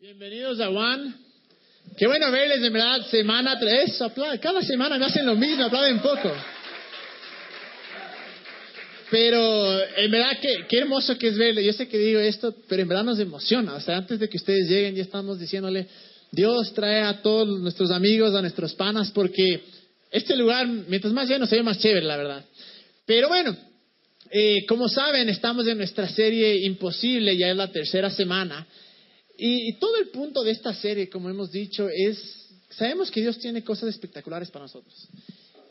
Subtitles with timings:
[0.00, 1.12] Bienvenidos a One.
[1.98, 4.02] Qué bueno verles, en verdad, semana tres.
[4.40, 6.32] Cada semana me hacen lo mismo, aplauden poco.
[9.10, 11.62] Pero en verdad, qué, qué hermoso que es verle.
[11.62, 13.74] Yo sé que digo esto, pero en verdad nos emociona.
[13.74, 15.86] O sea, antes de que ustedes lleguen, ya estamos diciéndole,
[16.32, 19.60] Dios trae a todos nuestros amigos, a nuestros panas, porque
[20.10, 22.44] este lugar, mientras más lleno, se ve más chévere, la verdad.
[23.04, 23.54] Pero bueno,
[24.30, 28.66] eh, como saben, estamos en nuestra serie Imposible, ya es la tercera semana.
[29.42, 33.64] Y, todo el punto de esta serie, como hemos dicho, es, sabemos que Dios tiene
[33.64, 34.94] cosas espectaculares para nosotros.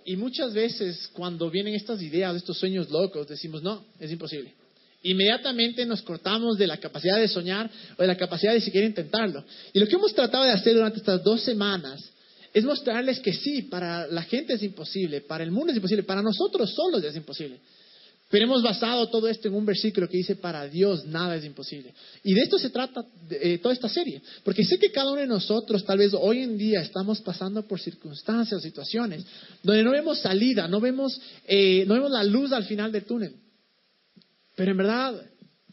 [0.04, 4.56] Y muchas veces cuando vienen estas ideas, estos sueños locos, decimos, no, es imposible.
[5.04, 9.46] Inmediatamente nos cortamos de la capacidad de soñar o de la capacidad de siquiera intentarlo.
[9.72, 12.04] Y lo que hemos tratado de hacer durante estas dos semanas
[12.52, 16.24] es mostrarles que sí, para la gente es imposible, para el mundo es imposible, para
[16.24, 17.60] nosotros solos es imposible.
[18.30, 21.96] Pero hemos basado todo esto en un versículo que dice, para Dios nada es imposible.
[22.24, 24.22] Y de esto se trata eh, toda esta serie.
[24.44, 27.80] Porque sé que cada uno de nosotros, tal vez hoy en día, estamos pasando por
[27.80, 29.26] circunstancias, situaciones,
[29.64, 33.34] donde no vemos salida, no vemos, eh, no vemos la luz al final del túnel.
[34.56, 35.26] Pero en verdad,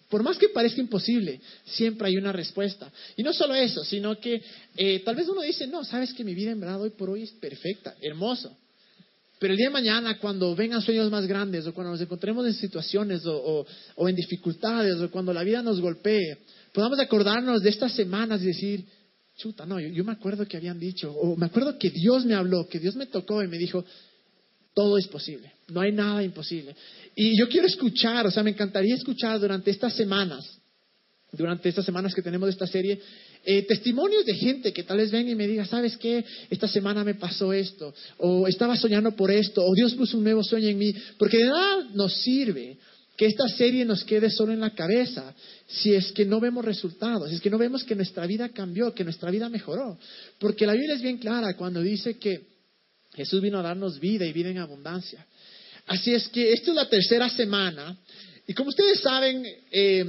[0.08, 2.90] por más que parezca imposible, siempre hay una respuesta.
[3.16, 4.40] Y no solo eso, sino que
[4.78, 7.24] eh, tal vez uno dice, no, sabes que mi vida en verdad hoy por hoy
[7.24, 8.56] es perfecta, hermoso.
[9.38, 12.54] Pero el día de mañana, cuando vengan sueños más grandes, o cuando nos encontremos en
[12.54, 13.66] situaciones, o,
[13.98, 16.38] en dificultades, o cuando la vida nos golpee,
[16.72, 18.84] podamos acordarnos de estas semanas y decir,
[19.36, 22.66] chuta, no, yo, me acuerdo que habían dicho, o me acuerdo que Dios me habló,
[22.66, 23.84] que Dios me tocó y me dijo,
[24.72, 26.74] todo es posible, no hay nada imposible.
[27.14, 30.58] Y yo quiero escuchar, o sea, me encantaría escuchar durante estas semanas,
[31.32, 33.00] durante estas semanas que tenemos de esta serie,
[33.48, 36.24] eh, testimonios de gente que tal vez ven y me diga, ¿sabes qué?
[36.50, 40.42] Esta semana me pasó esto, o estaba soñando por esto, o Dios puso un nuevo
[40.42, 42.76] sueño en mí, porque de nada nos sirve
[43.16, 45.32] que esta serie nos quede solo en la cabeza
[45.68, 48.92] si es que no vemos resultados, si es que no vemos que nuestra vida cambió,
[48.92, 49.96] que nuestra vida mejoró.
[50.40, 52.42] Porque la Biblia es bien clara cuando dice que
[53.14, 55.24] Jesús vino a darnos vida y vida en abundancia.
[55.86, 57.96] Así es que esta es la tercera semana
[58.46, 60.04] y como ustedes saben, eh,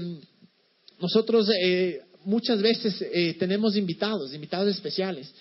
[0.99, 5.33] nosotros eh, muchas veces eh, tenemos invitados, invitados especiales.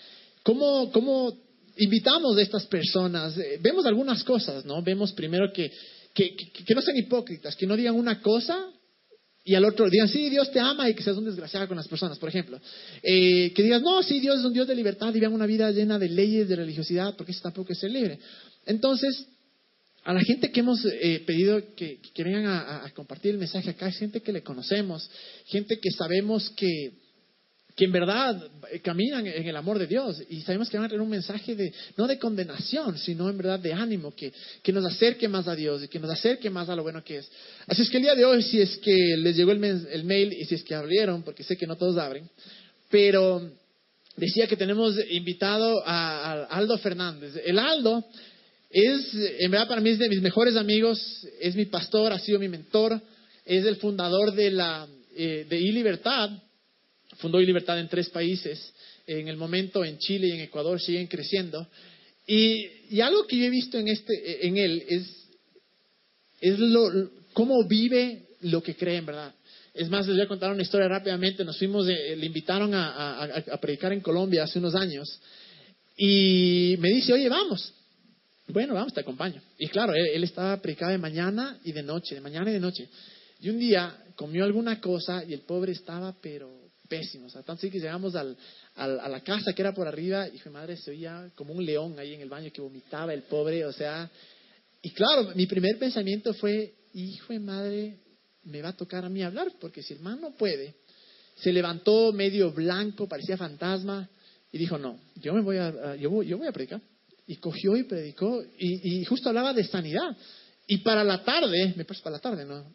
[0.44, 1.36] ¿Cómo, ¿Cómo,
[1.76, 3.36] invitamos a estas personas?
[3.36, 4.80] Eh, vemos algunas cosas, ¿no?
[4.82, 5.70] Vemos primero que,
[6.14, 8.66] que, que, no sean hipócritas, que no digan una cosa
[9.44, 11.88] y al otro digan, sí, Dios te ama y que seas un desgraciado con las
[11.88, 12.60] personas, por ejemplo.
[13.02, 15.70] Eh, que digas, no, sí, Dios es un Dios de libertad y vivan una vida
[15.72, 18.20] llena de leyes, de religiosidad, porque eso tampoco es ser libre.
[18.64, 19.26] Entonces,
[20.06, 23.99] a la gente que hemos eh, pedido que, vengan a, compartir el mensaje acá, es
[23.99, 25.11] gente que le conocemos,
[25.47, 26.93] gente que sabemos que,
[27.77, 28.41] en verdad
[28.71, 31.56] eh, caminan en el amor de Dios y sabemos que van a tener un mensaje
[31.56, 34.33] de, no de condenación, sino en verdad de ánimo, que,
[34.72, 37.28] nos acerque más a Dios y que nos acerque más a lo bueno que es.
[37.67, 40.33] Así es que el día de hoy, si es que les llegó el, el mail
[40.34, 42.31] y si es que abrieron, porque sé que no todos abren,
[42.91, 43.43] pero
[44.17, 47.34] decía que tenemos invitado a Aldo Fernández.
[47.44, 48.05] El Aldo
[48.78, 52.38] es, en verdad, para mí es de mis mejores amigos, es mi pastor, ha sido
[52.38, 53.00] mi mentor,
[53.47, 56.28] es el fundador de la eh, de iLibertad,
[57.16, 58.75] fundó iLibertad en tres países,
[59.06, 61.66] en el momento en Chile y en Ecuador siguen creciendo.
[62.26, 65.26] Y, algo que yo he visto en, este, en él es,
[66.43, 69.34] es lo, cómo vive lo que cree en verdad.
[69.72, 71.47] Es más, les voy a contar una historia rápidamente.
[71.47, 75.19] Nos fuimos, le invitaron a, predicar en Colombia hace unos años.
[75.97, 77.72] Y me dice, oye, vamos.
[78.48, 79.42] Bueno, vamos, te acompaño.
[79.58, 82.88] Y claro, él, estaba predicado de mañana y de noche, de mañana y de noche.
[83.40, 87.26] Y un día comió alguna cosa y el pobre estaba, pero pésimo.
[87.26, 88.36] O sea, tan así que llegamos al,
[88.76, 91.98] a la casa que era por arriba y mi madre se oía como un león
[91.98, 93.64] ahí en el baño que vomitaba el pobre.
[93.66, 94.08] O sea,
[94.80, 97.98] y claro, mi primer pensamiento fue, hijo de madre,
[98.44, 100.76] me va a tocar a mí hablar, porque si el man no puede,
[101.34, 104.08] se levantó medio blanco, parecía fantasma,
[104.52, 106.80] y dijo, no, yo me voy a, yo yo voy a predicar
[107.26, 110.16] y cogió y predicó y, justo hablaba de sanidad.
[110.66, 112.75] Y para la tarde, me parece para la tarde, ¿no?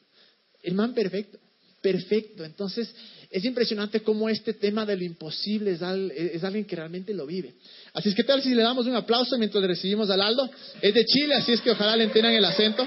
[0.63, 1.39] El man perfecto,
[1.81, 2.43] perfecto.
[2.43, 2.93] Entonces,
[3.29, 7.55] es impresionante cómo este tema de lo imposible es, es alguien que realmente lo vive.
[7.93, 10.49] Así es que tal si le damos un aplauso mientras le recibimos al Aldo.
[10.81, 12.85] Es de Chile, así es que ojalá le entiendan el acento.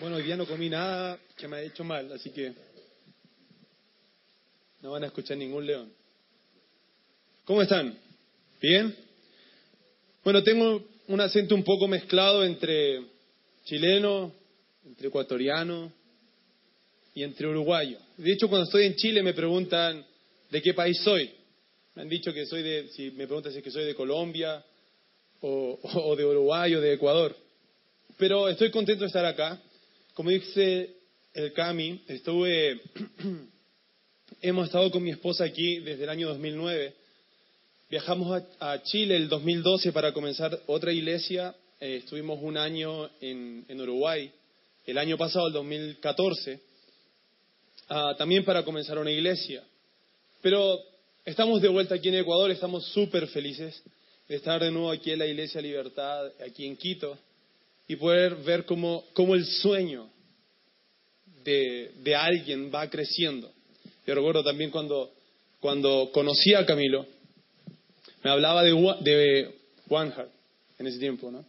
[0.00, 2.52] Bueno, hoy día no comí nada que me haya hecho mal, así que
[4.82, 6.03] no van a escuchar ningún león.
[7.44, 7.94] ¿Cómo están?
[8.58, 8.96] ¿Bien?
[10.24, 13.02] Bueno, tengo un acento un poco mezclado entre
[13.66, 14.32] chileno,
[14.86, 15.92] entre ecuatoriano
[17.14, 17.98] y entre uruguayo.
[18.16, 20.06] De hecho, cuando estoy en Chile me preguntan
[20.50, 21.30] de qué país soy.
[21.94, 24.64] Me han dicho que soy de, si me preguntan si es que soy de Colombia
[25.42, 27.36] o, de Uruguay o de Ecuador.
[28.16, 29.60] Pero estoy contento de estar acá.
[30.14, 30.94] Como dice
[31.34, 32.80] el CAMI, estuve,
[34.40, 37.03] hemos estado con mi esposa aquí desde el año 2009.
[37.94, 41.54] Viajamos a, Chile el 2012 para comenzar otra iglesia.
[41.78, 44.32] Eh, estuvimos un año en, Uruguay.
[44.84, 46.60] El año pasado, el 2014,
[47.90, 49.62] ah, también para comenzar una iglesia.
[50.42, 50.76] Pero
[51.24, 53.80] estamos de vuelta aquí en Ecuador, estamos súper felices
[54.26, 57.16] de estar de nuevo aquí en la Iglesia Libertad, aquí en Quito,
[57.86, 60.10] y poder ver cómo, el sueño
[61.44, 63.52] de, alguien va creciendo.
[64.04, 67.13] Yo recuerdo también cuando conocí a Camilo,
[68.24, 68.72] me hablaba de,
[69.02, 69.54] de
[69.88, 70.30] One Heart
[70.78, 71.44] en ese tiempo, ¿no?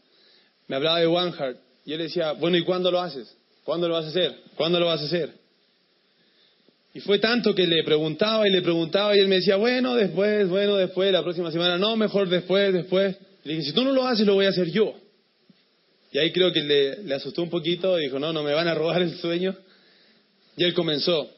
[0.67, 3.35] Me hablaba de One Heart, y él decía, bueno, ¿y cuándo lo haces?
[3.63, 4.35] ¿Cuándo lo vas a hacer?
[4.55, 5.31] ¿Cuándo lo vas a hacer?
[6.93, 10.47] Y fue tanto que le preguntaba y le preguntaba y él me decía, bueno, después,
[10.47, 13.17] bueno, después, la próxima semana, no, mejor después, después.
[13.43, 14.95] Le dije, si tú no lo haces, lo voy a hacer yo.
[16.11, 18.73] Y ahí creo que le, asustó un poquito y dijo, no, no me van a
[18.73, 19.55] robar el sueño.
[20.55, 21.29] Y él comenzó.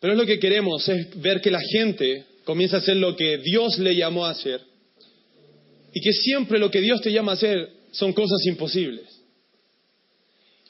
[0.00, 3.36] Pero es lo que queremos, es ver que la gente comienza a hacer lo que
[3.36, 4.62] Dios le llamó a hacer.
[5.92, 9.04] Y que siempre lo que Dios te llama a hacer son cosas imposibles.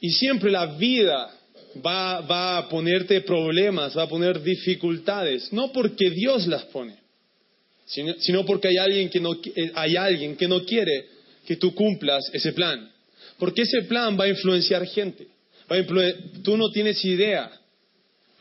[0.01, 1.33] Y siempre la vida
[1.87, 6.97] va, va a ponerte problemas, va a poner dificultades, no porque Dios las pone,
[7.87, 11.07] sino, porque hay alguien, que no, eh, hay alguien que no quiere
[11.47, 12.91] que tú cumplas ese plan.
[13.39, 15.29] Porque ese plan va a influenciar gente.
[16.43, 17.53] tú no tienes idea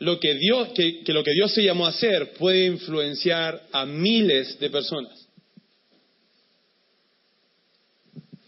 [0.00, 4.58] lo que, Dios, que, lo que Dios se llamó a hacer puede influenciar a miles
[4.60, 5.26] de personas.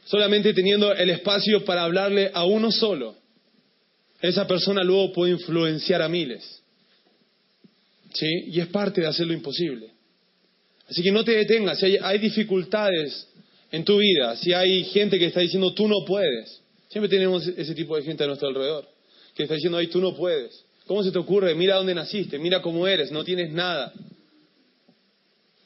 [0.04, 3.20] Solamente teniendo el espacio para hablarle a uno solo
[4.20, 6.62] esa persona luego puede influenciar a miles.
[8.12, 8.28] ¿Sí?
[8.48, 9.90] Y es parte de hacer lo imposible.
[10.88, 11.78] Así que no te detengas.
[11.78, 13.28] Si hay, dificultades
[13.70, 17.74] en tu vida, si hay gente que está diciendo tú no puedes, siempre tenemos ese
[17.74, 18.88] tipo de gente a nuestro alrededor,
[19.34, 20.64] que está diciendo, ay, tú no puedes.
[20.90, 21.54] ¿Cómo se te ocurre?
[21.54, 23.92] Mira dónde naciste, mira cómo eres, no tienes nada.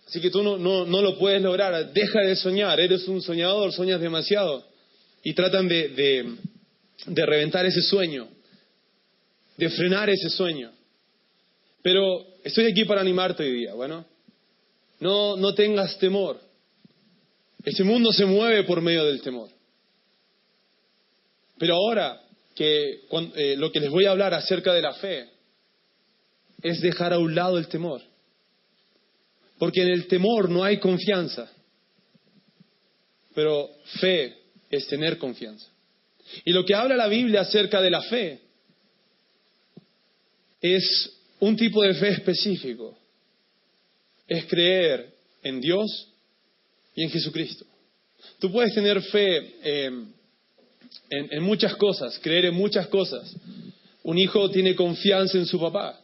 [0.07, 1.95] Así que tú no, no, lo puedes lograr.
[1.95, 4.63] Deja de soñar, eres un soñador, sueñas demasiado.
[5.23, 6.37] Y tratan de,
[7.07, 8.29] de reventar ese sueño
[9.57, 10.71] de frenar ese sueño.
[11.81, 14.05] Pero estoy aquí para animarte hoy día, bueno.
[15.01, 16.39] No, no tengas temor.
[17.65, 19.49] Este mundo se mueve por medio del temor.
[21.57, 22.21] Pero ahora
[22.55, 23.01] que
[23.37, 25.29] eh, lo que les voy a hablar acerca de la fe
[26.63, 28.01] es dejar a un lado el temor.
[29.59, 31.51] Porque en el temor no hay confianza.
[33.35, 33.69] Pero
[34.01, 34.37] fe
[34.71, 35.69] es tener confianza.
[36.45, 38.41] Y lo que habla la Biblia acerca de la fe
[40.61, 42.97] es un tipo de fe específico.
[44.27, 45.13] Es creer
[45.43, 46.09] en Dios
[46.95, 47.67] y en Jesucristo.
[48.39, 50.14] Tú puedes tener fe em,
[51.11, 53.35] en, muchas cosas, creer en muchas cosas.
[54.03, 56.01] Un hijo tiene confianza en su papá.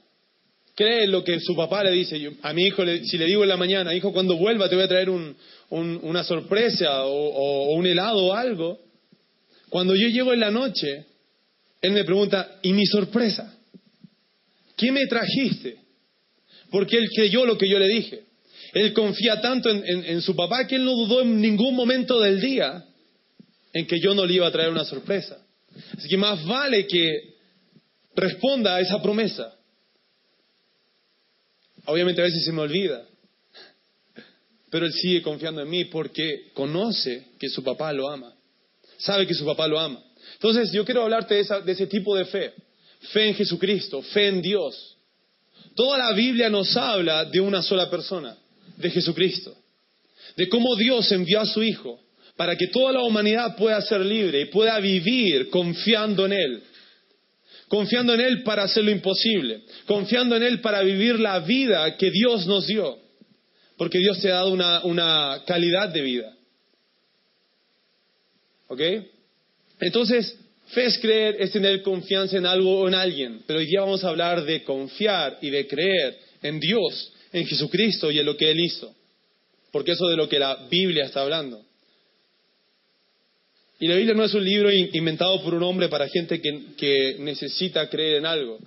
[0.74, 2.32] Cree en lo que su papá le dice.
[2.42, 4.88] a mi hijo, si le digo en la mañana, hijo, cuando vuelva te voy a
[4.88, 5.10] traer
[5.70, 8.78] una sorpresa o un helado o algo.
[9.68, 11.04] Cuando yo llego en la noche,
[11.82, 13.56] él me pregunta, ¿y mi sorpresa?
[14.80, 15.76] ¿qué me trajiste?
[16.70, 18.22] Porque él creyó lo que yo le dije.
[18.72, 22.84] Él confía tanto en, su papá que él no dudó en ningún momento del día
[23.72, 25.44] en que yo no le iba a traer una sorpresa.
[25.96, 27.34] Así que más vale que
[28.14, 29.54] responda a esa promesa.
[31.86, 33.06] Obviamente a veces se me olvida,
[34.70, 38.34] pero él sigue confiando en mí porque conoce que su papá lo ama,
[38.98, 40.02] sabe que su papá lo ama.
[40.34, 42.52] Entonces yo quiero hablarte de ese tipo de fe
[43.00, 44.96] fe en Jesucristo, fe en Dios.
[45.74, 48.36] Toda la Biblia nos habla de una sola persona,
[48.76, 49.56] de Jesucristo,
[50.36, 52.00] de cómo Dios envió a su Hijo
[52.40, 56.62] para que toda la humanidad pueda ser libre y pueda vivir confiando en Él,
[57.68, 62.10] confiando en Él para hacer lo imposible, confiando en Él para vivir la vida que
[62.10, 62.96] Dios nos dio,
[63.76, 66.34] porque Dios te ha dado una, una calidad de vida.
[68.68, 68.80] ¿Ok?
[69.78, 70.34] Entonces,
[70.68, 74.02] Fe es creer, es tener confianza en algo o en alguien, pero hoy día vamos
[74.02, 78.50] a hablar de confiar y de creer en Dios, en Jesucristo y en lo que
[78.50, 78.96] Él hizo,
[79.70, 81.66] porque eso es de lo que la Biblia está hablando.
[83.82, 87.88] Y la Biblia no es un libro inventado por un hombre para gente que, necesita
[87.88, 88.58] creer en algo.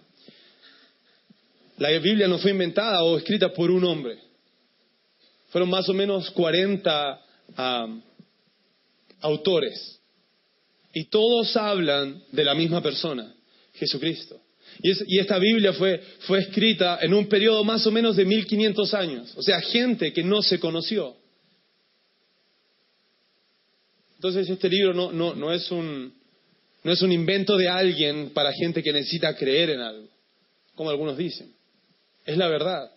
[1.78, 4.18] La Biblia no fue inventada o escrita por un hombre.
[5.50, 7.22] Fueron más o menos 40
[9.22, 10.00] autores
[10.94, 13.36] y todos hablan de la misma persona,
[13.76, 14.42] Jesucristo.
[14.82, 19.32] Y, esta Biblia fue, fue, escrita en un periodo más o menos de 1500 años,
[19.36, 21.16] o sea, gente que no se conoció.
[24.24, 26.14] Entonces este libro no, no, no es un,
[26.82, 30.08] no es un invento de alguien para gente que necesita creer en algo,
[30.76, 31.54] como algunos dicen.
[32.26, 32.90] Es la verdad.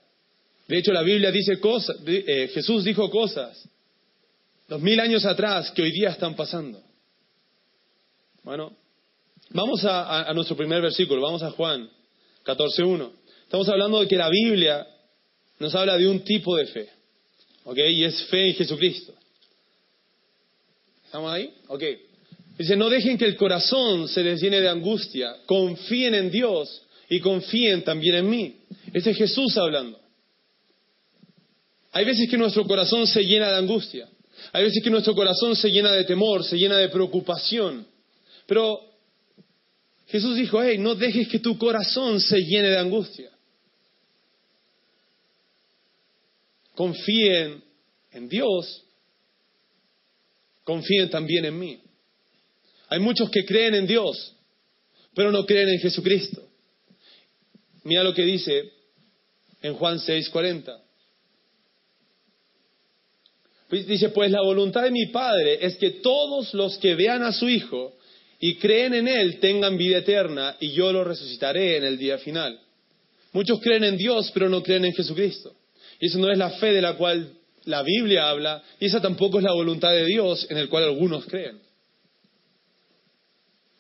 [0.69, 3.61] De hecho, la Biblia dice cosas, eh, Jesús dijo cosas
[4.69, 6.81] dos mil años atrás que hoy día están pasando.
[8.45, 8.77] Bueno,
[9.51, 11.91] vamos a, nuestro primer versículo, vamos a Juan
[12.45, 13.11] 14.1.
[13.43, 14.87] Estamos hablando de que la Biblia
[15.59, 16.89] nos habla de un tipo de fe,
[17.65, 17.79] ¿ok?
[17.79, 19.13] Y es fe en Jesucristo.
[21.17, 21.51] ¿Estamos ahí?
[21.69, 21.83] Ok.
[22.59, 27.21] Dice, no dejen que el corazón se les llene de angustia, confíen en Dios y
[27.21, 28.57] confíen también en mí.
[28.93, 29.99] Ese es Jesús hablando.
[31.93, 34.07] Hay veces que nuestro corazón se llena de angustia.
[34.53, 37.87] Hay veces que nuestro corazón se llena de temor, se llena de preocupación.
[38.47, 38.79] Pero
[40.09, 43.31] Jesús dijo, hey, no dejes que tu corazón se llene de angustia.
[46.75, 47.65] Confíen
[48.13, 48.83] en Dios,
[50.67, 51.79] confíen también en mí.
[52.89, 54.35] Hay muchos que creen en Dios,
[55.15, 56.43] pero no creen en Jesucristo.
[57.85, 58.73] Mira lo que dice
[59.63, 60.83] en Juan 6:40.
[63.69, 67.33] Pues dice, pues la voluntad de mi Padre es que todos los que vean a
[67.33, 67.97] su Hijo
[68.41, 72.61] y creen en Él tengan vida eterna y yo lo resucitaré en el día final.
[73.33, 75.55] Muchos creen en Dios pero no creen en Jesucristo.
[76.01, 77.36] Y eso no es la fe de la cual
[77.67, 81.27] la Biblia habla y esa tampoco es la voluntad de Dios en el cual algunos
[81.27, 81.61] creen.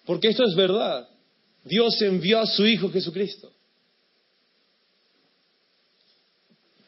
[0.04, 1.08] Porque esto es verdad.
[1.64, 3.50] Dios envió a su Hijo Jesucristo.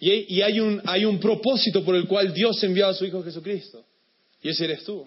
[0.00, 3.84] Y, hay, un, propósito por el cual Dios envió a su Hijo Jesucristo.
[4.40, 5.04] Y ese eres tú.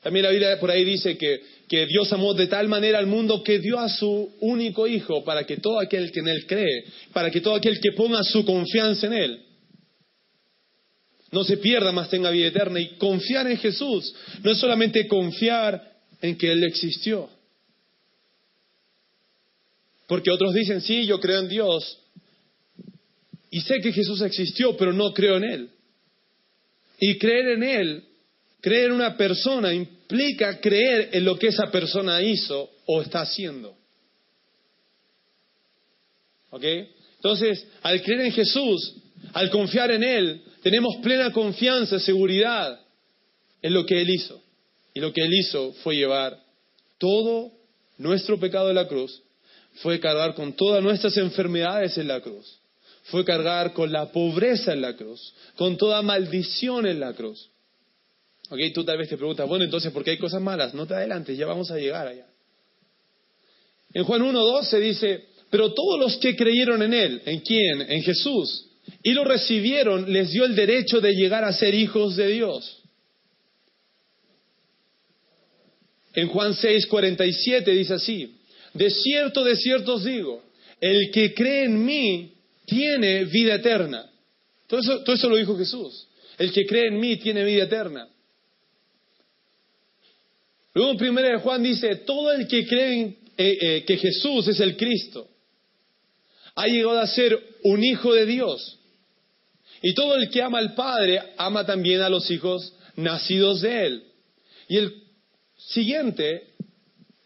[0.00, 1.40] También la Biblia por ahí dice que,
[1.86, 5.56] Dios amó de tal manera al mundo que dio a su único Hijo para que
[5.56, 9.12] todo aquel que en Él cree, para que todo aquel que ponga su confianza en
[9.12, 9.47] Él,
[11.30, 12.80] no se pierda, más tenga vida eterna.
[12.80, 17.28] Y confiar en Jesús no es solamente confiar en que Él existió.
[20.06, 21.98] Porque otros dicen, sí, yo creo en Dios,
[23.50, 25.70] y sé que Jesús existió, pero no creo en Él.
[27.00, 28.04] Y creer en Él,
[28.60, 33.76] creer en una persona, implica creer en lo que esa persona hizo o está haciendo.
[36.50, 36.64] ¿Ok?
[37.16, 38.96] Entonces, al creer en Jesús,
[39.32, 42.80] al confiar en Él, tenemos plena confianza, seguridad
[43.62, 44.42] en lo que Él hizo.
[44.94, 46.38] Y lo que Él hizo fue llevar
[46.98, 47.52] todo
[47.98, 49.22] nuestro pecado en la cruz,
[49.82, 52.58] fue cargar con todas nuestras enfermedades en la cruz
[53.10, 57.50] fue cargar con la pobreza en la cruz, con toda maldición en la cruz.
[58.50, 60.74] Ok, tú tal vez te preguntas, bueno, entonces, ¿por qué hay cosas malas?
[60.74, 62.26] No te adelantes, ya vamos a llegar allá.
[63.92, 67.80] En Juan 1.2 se dice, pero todos los que creyeron en Él, ¿en quién?
[67.82, 68.67] En Jesús,
[69.02, 72.82] y lo recibieron, les dio el derecho de llegar a ser hijos de Dios.
[76.14, 78.34] En Juan 6.47 dice así,
[78.74, 80.42] de cierto, de cierto os digo,
[80.80, 82.32] el que cree en mí,
[82.66, 84.10] tiene vida eterna.
[84.66, 86.06] Todo eso, todo eso lo dijo Jesús.
[86.36, 88.08] El que cree en mí tiene vida eterna.
[90.74, 94.48] Luego en 1 de Juan dice, todo el que cree en, eh, eh, que Jesús
[94.48, 95.28] es el Cristo
[96.54, 98.77] ha llegado a ser un hijo de Dios.
[99.82, 104.04] Y todo el que ama al Padre ama también a los hijos nacidos de Él.
[104.68, 104.94] Y el
[105.56, 106.48] siguiente,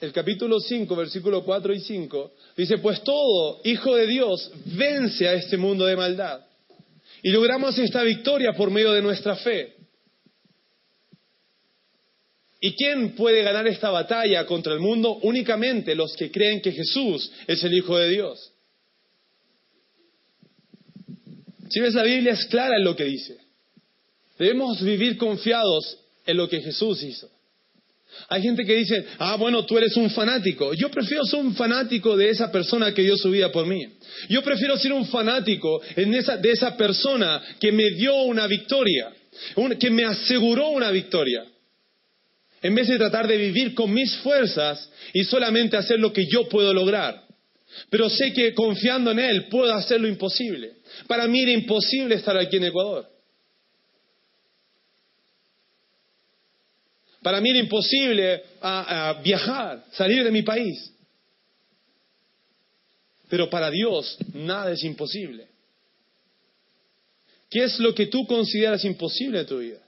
[0.01, 5.35] el capítulo 5, versículo 4 y 5, Dice, pues todo hijo de Dios vence a
[5.35, 6.41] este mundo de maldad.
[7.23, 9.75] Y logramos esta victoria por medio de nuestra fe.
[12.61, 15.19] ¿Y quién puede ganar esta batalla contra el mundo?
[15.23, 18.52] Únicamente los que creen que Jesús es el Hijo de Dios.
[21.73, 23.39] Si ves, la Biblia es clara en lo que dice.
[24.39, 27.31] Debemos vivir confiados en lo que Jesús hizo.
[28.29, 30.75] Hay gente que dice, ah, bueno, tú eres un fanático.
[30.75, 33.87] Yo prefiero ser un fanático de esa persona que dio su vida por mí.
[34.29, 39.11] Yo prefiero ser un fanático de esa persona que me dio una victoria,
[39.81, 41.45] que me aseguró una victoria.
[42.61, 46.51] En vez de tratar de vivir con mis fuerzas y solamente hacer lo que yo
[46.51, 47.32] puedo lograr.
[47.91, 50.77] Pero sé que confiando en Él puedo hacer lo imposible.
[51.07, 53.09] Para mí era imposible estar aquí en Ecuador.
[57.23, 58.43] Para mí era imposible
[59.23, 60.93] viajar, salir de mi país.
[63.29, 65.49] Pero para Dios nada es imposible.
[67.49, 69.79] ¿Qué es lo que tú consideras imposible en tu vida?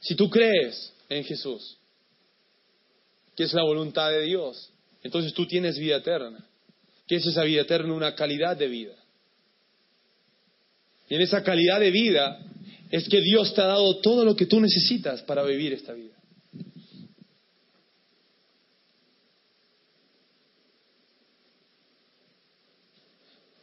[0.00, 1.76] Si tú crees en Jesús,
[3.36, 4.70] que es la voluntad de Dios,
[5.02, 6.44] entonces tú tienes vida eterna.
[7.06, 7.94] ¿Qué es esa vida eterna?
[7.94, 8.94] Una calidad de vida.
[11.08, 12.38] Y en esa calidad de vida
[12.90, 16.14] es que Dios te ha dado todo lo que tú necesitas para vivir esta vida.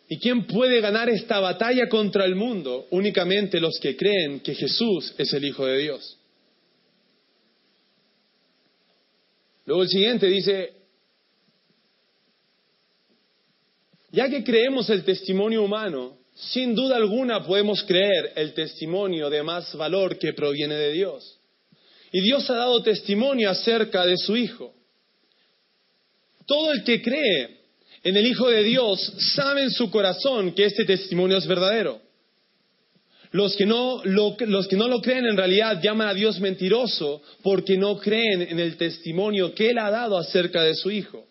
[0.07, 2.87] ¿Y quién puede ganar esta batalla contra el mundo?
[2.91, 6.17] Únicamente los que creen que Jesús es el Hijo de Dios.
[9.65, 10.74] Luego el siguiente dice,
[14.15, 19.75] ya que creemos el testimonio humano, sin duda alguna podemos creer el testimonio de más
[19.75, 21.37] valor que proviene de Dios.
[22.13, 24.73] Y Dios ha dado testimonio acerca de su Hijo.
[26.45, 27.59] Todo el que cree
[28.03, 29.01] en el Hijo de Dios
[29.35, 32.01] sabe en su corazón que este testimonio es verdadero.
[33.31, 38.61] Los que, no lo, creen en realidad llaman a Dios mentiroso porque no creen en
[38.61, 41.25] el testimonio que Él ha dado acerca de su Hijo.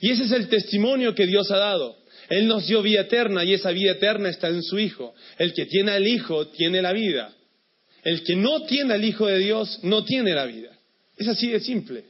[0.00, 1.96] Y ese es el testimonio que Dios ha dado.
[2.28, 5.14] Él nos dio vida eterna y esa vida eterna está en su Hijo.
[5.38, 7.34] El que tiene al Hijo tiene la vida.
[8.02, 10.70] El que no tiene al Hijo de Dios no tiene la vida.
[11.16, 12.04] Es así de simple.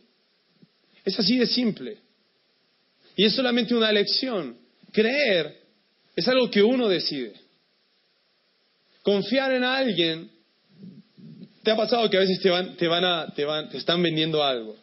[1.05, 1.99] Es así de simple.
[3.17, 4.57] Y es solamente una elección.
[4.93, 5.57] Creer
[6.15, 7.33] es algo que uno decide.
[9.03, 10.31] Confiar en alguien,
[11.63, 14.03] ¿te ha pasado que a veces te van, te van a, te van, te están
[14.03, 14.77] vendiendo algo?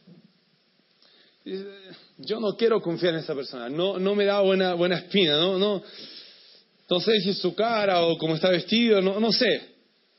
[2.20, 5.60] Yo no quiero confiar en esa persona, no, no me da buena, buena espina, no,
[5.60, 9.62] no, sé si es su cara o cómo está vestido, no, no sé.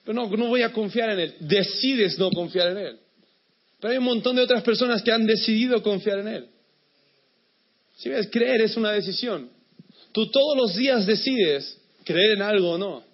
[0.05, 1.35] Pero no, no voy a confiar en él.
[1.41, 2.99] Decides no confiar en él.
[3.81, 6.49] Pero hay un montón de otras personas que han decidido confiar en él.
[7.97, 9.51] Si ves, creer es una decisión.
[10.13, 13.05] Tú todos los días decides creer en algo o no.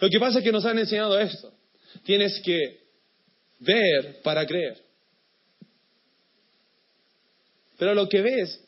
[0.00, 1.52] Lo que pasa es que nos han enseñado esto.
[2.04, 2.58] Tienes que
[3.60, 4.91] ver para creer.
[7.78, 8.60] Pero lo que ves,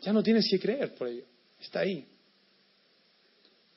[0.00, 1.24] ya no tienes que creer por ello.
[1.60, 2.06] Está ahí.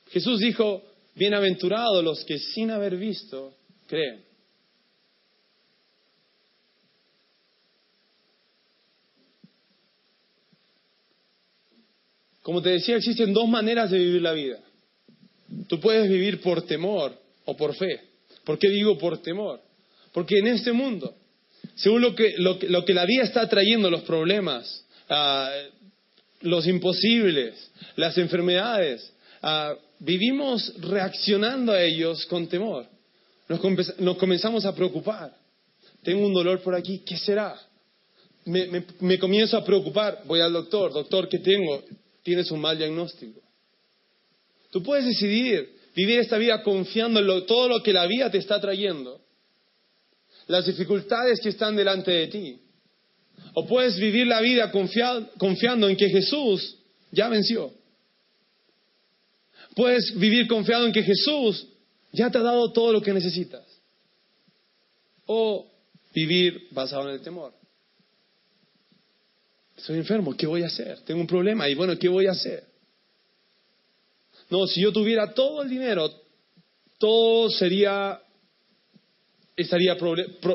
[0.08, 0.82] Jesús dijo,
[1.14, 3.54] bienaventurados los que sin haber visto
[3.86, 4.28] creen.
[12.42, 14.58] Como te decía, existen dos maneras de vivir la vida.
[15.66, 18.00] Tú puedes vivir por temor o por fe.
[18.44, 19.60] ¿Por qué digo por temor?
[20.12, 21.14] Porque en este mundo,
[21.78, 25.50] según lo que, lo, que la vida está trayendo, los problemas, ah,
[26.42, 29.12] los imposibles, las enfermedades,
[29.42, 32.86] ah, vivimos reaccionando a ellos con temor.
[33.48, 35.32] Nos, comenzamos a preocupar.
[36.02, 37.56] Tengo un dolor por aquí, ¿qué será?
[38.44, 41.84] me, comienzo a preocupar, voy al doctor, doctor, ¿qué tengo?
[42.28, 43.40] tienes un mal diagnóstico.
[44.70, 48.60] Tú puedes decidir vivir esta vida confiando en todo lo que la vida te está
[48.60, 49.20] trayendo,
[50.48, 52.60] las dificultades que están delante de ti.
[53.54, 56.76] O puedes vivir la vida confiando en que Jesús
[57.12, 57.72] ya venció.
[59.74, 61.66] Puedes vivir confiado en que Jesús
[62.12, 63.64] ya te ha dado todo lo que necesitas.
[65.26, 65.70] O
[66.12, 67.54] vivir basado en el temor.
[69.76, 71.00] Estoy enfermo, ¿qué voy a hacer?
[71.02, 72.64] Tengo un problema y bueno, ¿qué voy a hacer?
[74.50, 76.10] No, si yo tuviera todo el dinero,
[76.98, 78.20] todo sería,
[79.62, 79.96] estaría,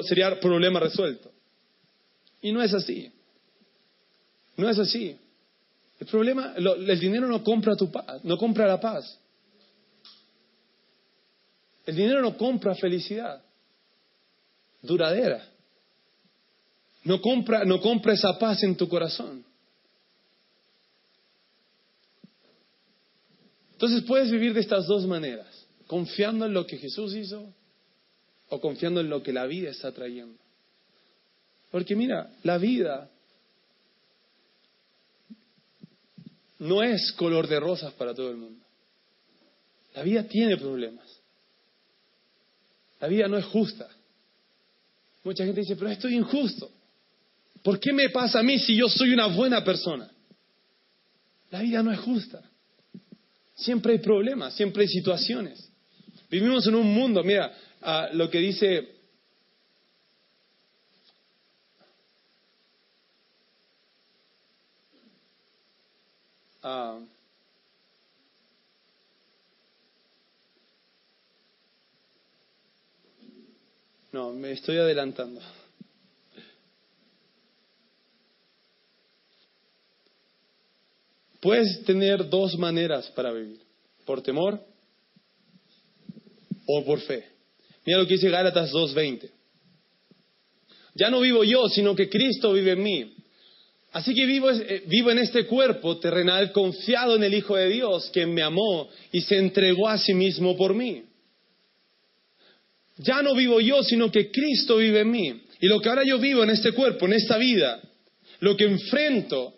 [0.04, 1.32] sería problema resuelto.
[2.42, 3.12] Y no es así.
[4.58, 5.18] No es así.
[6.00, 9.20] El problema, el dinero no compra tu paz, no compra la paz.
[11.86, 13.42] El dinero no compra felicidad
[14.84, 15.50] duradera.
[17.06, 19.44] No compra, no compra esa paz en tu corazón.
[23.74, 25.48] Entonces puedes vivir de estas dos maneras,
[25.88, 27.54] confiando en lo que Jesús hizo
[28.54, 30.38] o confiando en lo que la vida está trayendo.
[31.72, 33.10] Porque mira, la vida
[36.60, 38.64] no es color de rosas para todo el mundo.
[39.96, 41.08] La vida tiene problemas.
[43.00, 43.90] La vida no es justa.
[45.24, 46.70] Mucha gente dice, pero estoy injusto.
[47.64, 50.12] ¿Por qué me pasa a mí si yo soy una buena persona?
[51.50, 52.42] La vida no es justa.
[53.56, 55.70] Siempre hay problemas, siempre hay situaciones.
[56.30, 57.52] Vivimos en un mundo, mira,
[57.84, 58.88] ah, lo que dice
[66.64, 67.00] ah,
[74.12, 75.42] no, me estoy adelantando.
[81.42, 83.60] Puedes tener dos maneras para vivir,
[84.06, 84.64] por temor
[86.66, 87.33] o por fe.
[87.86, 89.30] Mira lo que dice Gálatas 2.20.
[90.96, 93.14] Ya no vivo yo, sino que Cristo vive en mí.
[93.92, 98.10] Así que vivo, eh, vivo en este cuerpo terrenal confiado en el Hijo de Dios,
[98.12, 101.04] quien me amó y se entregó a sí mismo por mí.
[102.98, 105.42] Ya no vivo yo, sino que Cristo vive en mí.
[105.60, 107.82] Y lo que ahora yo vivo en este cuerpo, en esta vida,
[108.40, 109.54] lo que enfrento,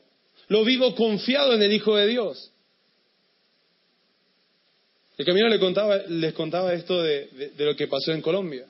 [0.48, 2.52] Lo vivo confiado en el Hijo de Dios.
[5.18, 8.66] El camino les contaba, les contaba esto de, de lo que pasó en Colombia.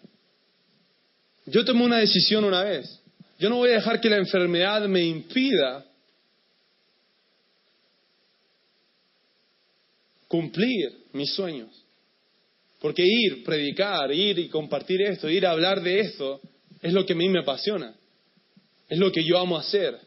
[1.47, 3.01] Yo tomé una decisión una vez.
[3.39, 5.85] Yo no voy a dejar que la enfermedad me impida
[10.27, 11.69] cumplir mis sueños.
[12.79, 16.39] Porque ir, predicar, ir y compartir esto, ir a hablar de esto,
[16.81, 17.95] es lo que a mí me apasiona.
[18.87, 19.97] Es lo que yo amo hacer.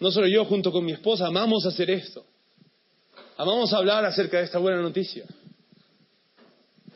[0.00, 2.26] No solo yo, junto con mi esposa, amamos hacer esto.
[3.36, 5.24] Amamos hablar acerca de esta buena noticia.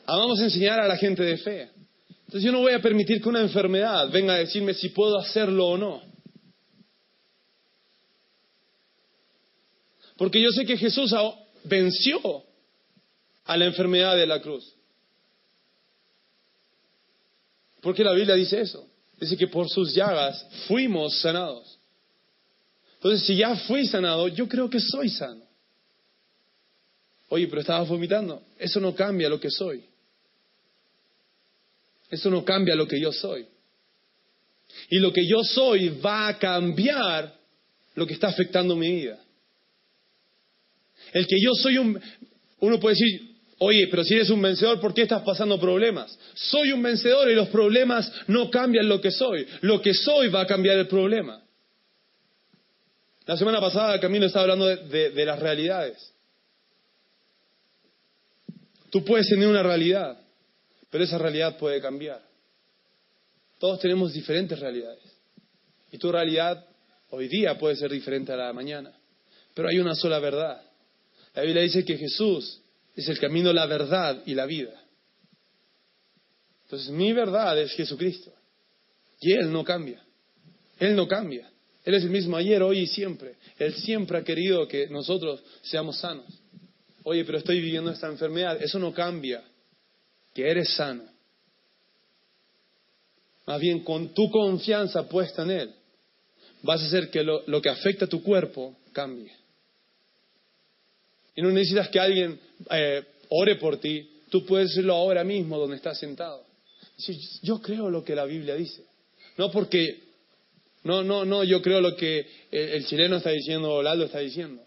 [0.08, 1.70] Amamos enseñar a la gente de fe.
[2.08, 5.66] Entonces yo no voy a permitir que una enfermedad venga a decirme si puedo hacerlo
[5.66, 6.00] o no.
[10.16, 11.14] Porque yo sé que Jesús
[11.64, 12.42] venció
[13.44, 14.74] a la enfermedad de la cruz.
[17.82, 18.88] Porque la Biblia dice eso.
[19.20, 21.78] Dice que por sus llagas fuimos sanados.
[22.94, 25.44] Entonces, si ya fui sanado, yo creo que soy sano.
[27.28, 28.42] Oye, pero estabas vomitando.
[28.58, 29.84] Eso no cambia lo que soy.
[32.10, 33.46] Eso no cambia lo que yo soy.
[34.90, 37.34] Y lo que yo soy va a cambiar
[37.94, 39.18] lo que está afectando mi vida.
[41.12, 42.00] El que yo soy un...
[42.60, 46.18] Uno puede decir, oye, pero si eres un vencedor, ¿por qué estás pasando problemas?
[46.34, 49.46] Soy un vencedor y los problemas no cambian lo que soy.
[49.62, 51.42] Lo que soy va a cambiar el problema.
[53.26, 56.14] La semana pasada Camino estaba hablando de, de las realidades.
[58.90, 60.18] Tú puedes tener una realidad,
[60.90, 62.22] pero esa realidad puede cambiar.
[63.58, 65.02] Todos tenemos diferentes realidades.
[65.90, 66.64] Y tu realidad
[67.10, 68.92] hoy día puede ser diferente a la de mañana.
[69.54, 70.62] Pero hay una sola verdad.
[71.34, 72.60] La Biblia dice que Jesús
[72.94, 74.80] es el camino, la verdad y la vida.
[76.64, 78.32] Entonces mi verdad es Jesucristo.
[79.20, 80.02] Y Él no cambia.
[80.78, 81.50] Él no cambia.
[81.84, 83.36] Él es el mismo ayer, hoy y siempre.
[83.58, 86.26] Él siempre ha querido que nosotros seamos sanos.
[87.02, 88.62] Oye, pero estoy viviendo esta enfermedad.
[88.62, 89.42] Eso no cambia
[90.38, 91.02] que eres sano.
[93.44, 95.74] Más bien con tu confianza puesta en Él,
[96.62, 99.32] vas a hacer que lo, que afecta a tu cuerpo cambie.
[101.34, 102.38] Y no necesitas que alguien
[102.70, 106.44] eh, ore por ti, tú puedes hacerlo ahora mismo donde estás sentado.
[107.42, 108.84] yo creo lo que la Biblia dice.
[109.38, 110.04] No porque,
[110.84, 114.20] no, no, no, yo creo lo que el, el chileno está diciendo o Laldo está
[114.20, 114.62] diciendo.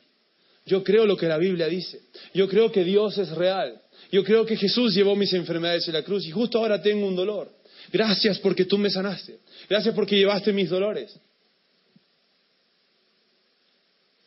[0.65, 2.01] Yo creo lo que la Biblia dice.
[2.33, 3.81] Yo creo que Dios es real.
[4.11, 7.15] Yo creo que Jesús llevó mis enfermedades en la cruz y justo ahora tengo un
[7.15, 7.49] dolor.
[7.91, 9.39] Gracias porque tú me sanaste.
[9.69, 11.17] Gracias porque llevaste mis dolores.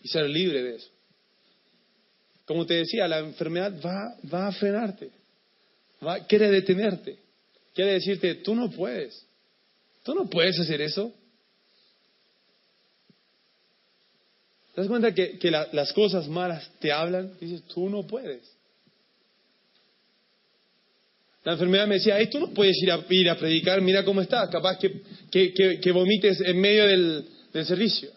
[0.03, 0.89] Y ser libre de eso.
[2.47, 5.11] Como te decía, la enfermedad va, a frenarte.
[6.07, 7.19] Va, quiere detenerte.
[7.75, 9.27] Quiere decirte, tú no puedes.
[10.03, 11.13] Tú no puedes hacer eso.
[14.75, 15.39] ¿Te das cuenta que,
[15.73, 17.37] las cosas malas te hablan?
[17.39, 18.54] Dices, tú no puedes.
[21.45, 24.49] La enfermedad me decía, tú no puedes ir a, ir a predicar, mira cómo estás,
[24.49, 27.27] capaz que, vomites en medio del,
[27.67, 28.11] servicio.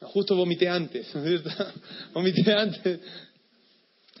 [0.00, 1.08] justo vomité antes,
[2.14, 3.00] vomité antes.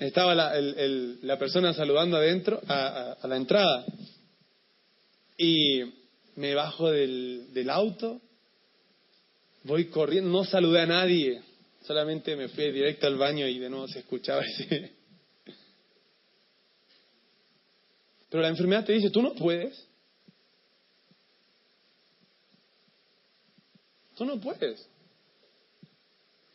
[0.00, 3.84] Estaba la, la persona saludando adentro, a, la entrada,
[5.38, 5.82] y
[6.34, 8.20] me bajo del, del auto,
[9.62, 11.40] voy corriendo, no saludé a nadie,
[11.86, 15.01] solamente me fui directo al baño y de nuevo se escuchaba ese
[18.32, 19.86] Pero la enfermedad te dice, tú no puedes.
[24.16, 24.88] Tú no puedes.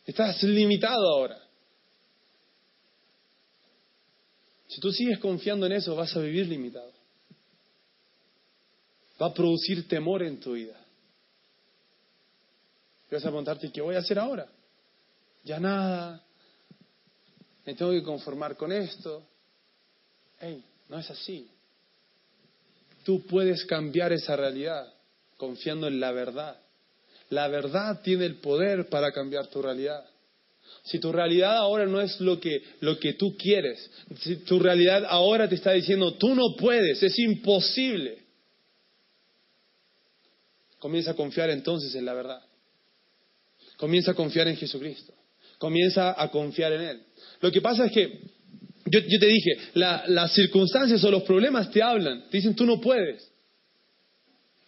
[0.04, 1.40] Estás limitado ahora.
[4.68, 6.92] Si tú sigues confiando en eso, vas a vivir limitado.
[9.22, 10.84] Va a producir temor en tu vida.
[13.12, 14.48] Y vas a preguntarte, ¿qué voy a hacer ahora?
[15.44, 16.24] Ya nada.
[17.68, 19.22] Me tengo que conformar con esto.
[20.40, 21.52] Hey, no es así.
[23.08, 24.86] Tú puedes cambiar esa realidad
[25.38, 26.58] confiando en la verdad.
[27.30, 30.04] La verdad tiene el poder para cambiar tu realidad.
[30.84, 33.90] Si tu realidad ahora no es lo que, lo que tú quieres,
[34.20, 38.24] si tu realidad ahora te está diciendo, tú no puedes, es imposible,
[40.78, 42.42] comienza a confiar entonces en la verdad.
[43.78, 45.14] Comienza a confiar en Jesucristo.
[45.60, 47.04] Comienza a confiar en Él.
[47.40, 48.37] Lo que pasa es que
[48.92, 53.32] yo, te dije, las circunstancias o los problemas te hablan, te dicen tú no puedes.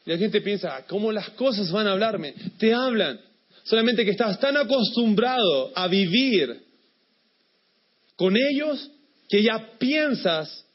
[0.05, 2.34] Y la gente piensa, ah, ¿cómo las cosas van a hablarme?
[2.58, 3.19] Te hablan.
[3.63, 6.63] Solamente que estás tan acostumbrado a vivir
[8.15, 8.89] con ellos
[9.29, 10.65] que ya piensas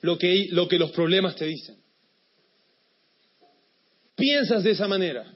[0.00, 1.76] lo que, lo que los problemas te dicen.
[4.16, 5.34] Piensas de esa manera.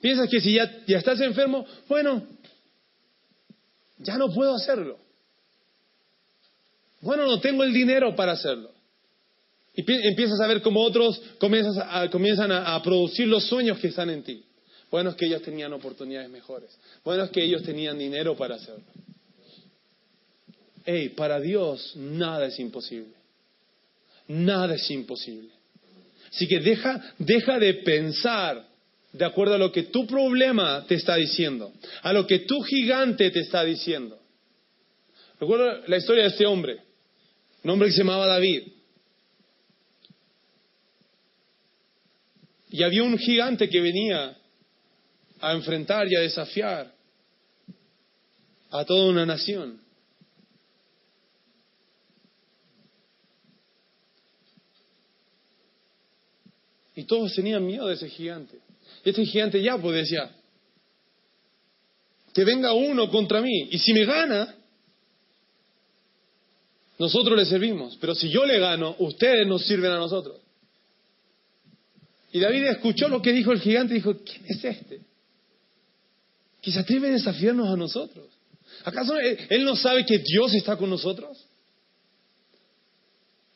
[0.00, 2.26] Piensas que si ya, ya estás enfermo, bueno,
[4.02, 4.98] ya no puedo hacerlo.
[7.00, 8.70] Bueno, no tengo el dinero para hacerlo.
[9.74, 14.44] Y empiezas a ver cómo otros comienzan a, producir los sueños que están en ti.
[14.90, 16.70] Bueno, es que ellos tenían oportunidades mejores.
[17.02, 18.84] Bueno, es que ellos tenían dinero para hacerlo.
[20.84, 23.14] Hey, para Dios nada es imposible.
[24.28, 25.50] Nada es imposible.
[26.30, 28.66] Así que deja, deja de pensar
[29.12, 31.72] de acuerdo a lo que tu problema te está diciendo,
[32.02, 34.18] a lo que tu gigante te está diciendo.
[35.38, 36.82] Recuerdo la historia de este hombre,
[37.62, 38.62] un hombre que se llamaba David.
[42.70, 44.36] Y había un gigante que venía
[45.40, 46.94] a enfrentar y a desafiar
[48.70, 49.82] a toda una nación.
[56.94, 58.58] Y todos tenían miedo de ese gigante.
[59.04, 60.30] Este gigante ya pues decía,
[62.32, 63.68] que venga uno contra mí.
[63.70, 64.54] Y si me gana,
[66.98, 67.96] nosotros le servimos.
[68.00, 70.40] Pero si yo le gano, ustedes nos sirven a nosotros.
[72.32, 75.00] Y David escuchó lo que dijo el gigante y dijo, ¿quién es este?
[76.62, 78.26] Que se atreve a desafiarnos a nosotros.
[78.84, 81.46] ¿Acaso él no sabe que Dios está con nosotros?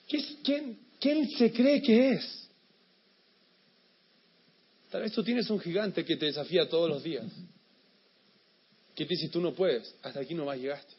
[0.09, 2.46] ¿Quién, quién se cree que es?
[4.91, 7.27] Tal vez tú tienes un gigante que te desafía todos los días.
[8.95, 10.95] Que te dice, tú no puedes, hasta aquí no más llegaste.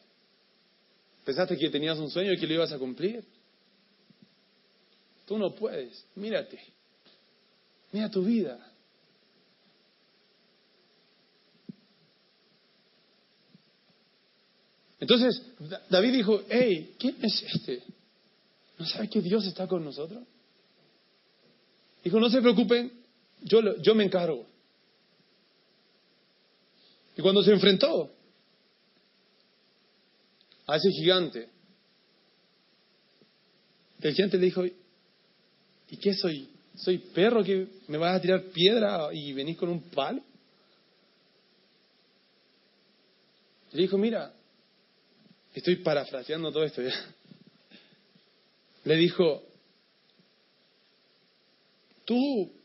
[1.23, 3.23] Pensaste que tenías un sueño y que lo ibas a cumplir.
[5.25, 6.59] Tú no puedes, mírate.
[7.91, 8.57] Mira tu vida.
[14.99, 15.41] Entonces
[15.89, 17.83] David dijo, hey, ¿quién es este?
[18.77, 20.23] ¿No sabe que Dios está con nosotros?
[22.03, 22.91] Dijo, no se preocupen,
[23.41, 24.45] yo, yo me encargo.
[27.15, 28.11] Y cuando se enfrentó
[30.67, 31.49] a ese gigante,
[34.01, 36.49] el gigante le dijo, ¿y qué soy?
[36.75, 40.21] ¿Soy perro que me vas a tirar piedra y venís con un palo?
[43.71, 44.31] Le dijo, mira,
[45.53, 46.93] estoy parafraseando todo esto ya.
[48.85, 49.43] Le dijo,
[52.05, 52.56] tú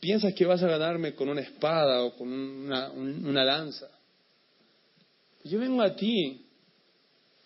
[0.00, 3.88] piensas que vas a ganarme con una espada o con una, lanza.
[5.44, 6.44] Yo vengo a ti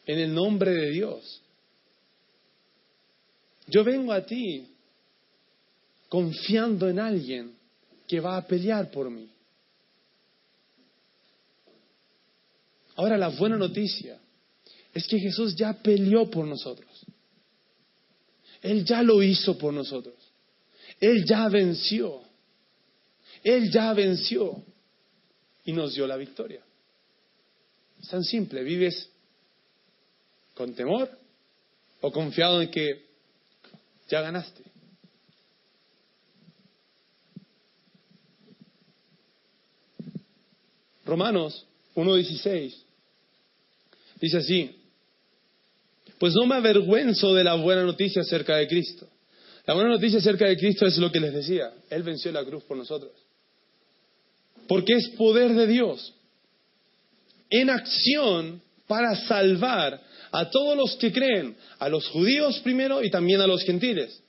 [0.06, 1.42] en el nombre de Dios.
[3.66, 4.66] Yo vengo a ti
[6.08, 7.54] confiando en alguien
[8.08, 9.28] que va a pelear por mí.
[12.96, 14.18] Ahora la buena noticia
[14.92, 16.88] es que Jesús ya peleó por nosotros.
[18.60, 20.14] Él ya lo hizo por nosotros.
[21.00, 22.29] Él ya venció.
[23.42, 24.62] Él ya venció
[25.64, 26.62] y nos dio la victoria.
[28.00, 28.62] Es tan simple.
[28.62, 29.08] ¿Vives
[30.54, 31.10] con temor
[32.00, 33.06] o confiado en que
[34.08, 34.62] ya ganaste?
[41.04, 42.74] Romanos 1.16
[44.20, 44.76] dice así,
[46.18, 49.08] pues no me avergüenzo de la buena noticia acerca de Cristo.
[49.66, 52.62] La buena noticia acerca de Cristo es lo que les decía, Él venció la cruz
[52.64, 53.12] por nosotros.
[54.70, 56.14] Porque es poder de Dios
[57.50, 63.40] en acción para salvar a todos los que creen, a los judíos primero y también
[63.40, 64.22] a los gentiles.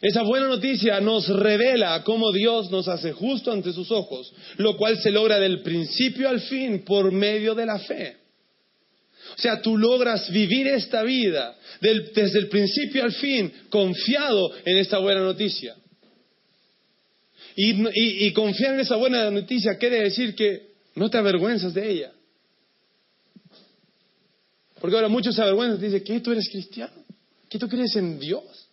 [0.00, 4.98] Esa buena noticia nos revela cómo Dios nos hace justo ante sus ojos, lo cual
[4.98, 8.16] se logra del principio al fin por medio de la fe.
[9.36, 14.98] O sea, tú logras vivir esta vida desde el principio al fin confiado en esta
[14.98, 15.76] buena noticia.
[17.60, 22.12] Y, confiar en esa buena noticia quiere decir que no te avergüenzas de ella.
[24.80, 26.20] Porque ahora muchos se avergüenzan y dicen, ¿qué?
[26.20, 26.92] ¿Tú eres cristiano?
[27.48, 28.68] ¿Qué tú crees en Dios?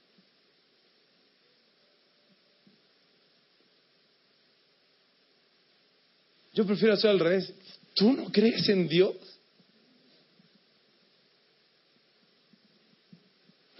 [6.53, 7.51] Yo prefiero hacer al revés.
[7.95, 9.15] ¿Tú no crees en Dios?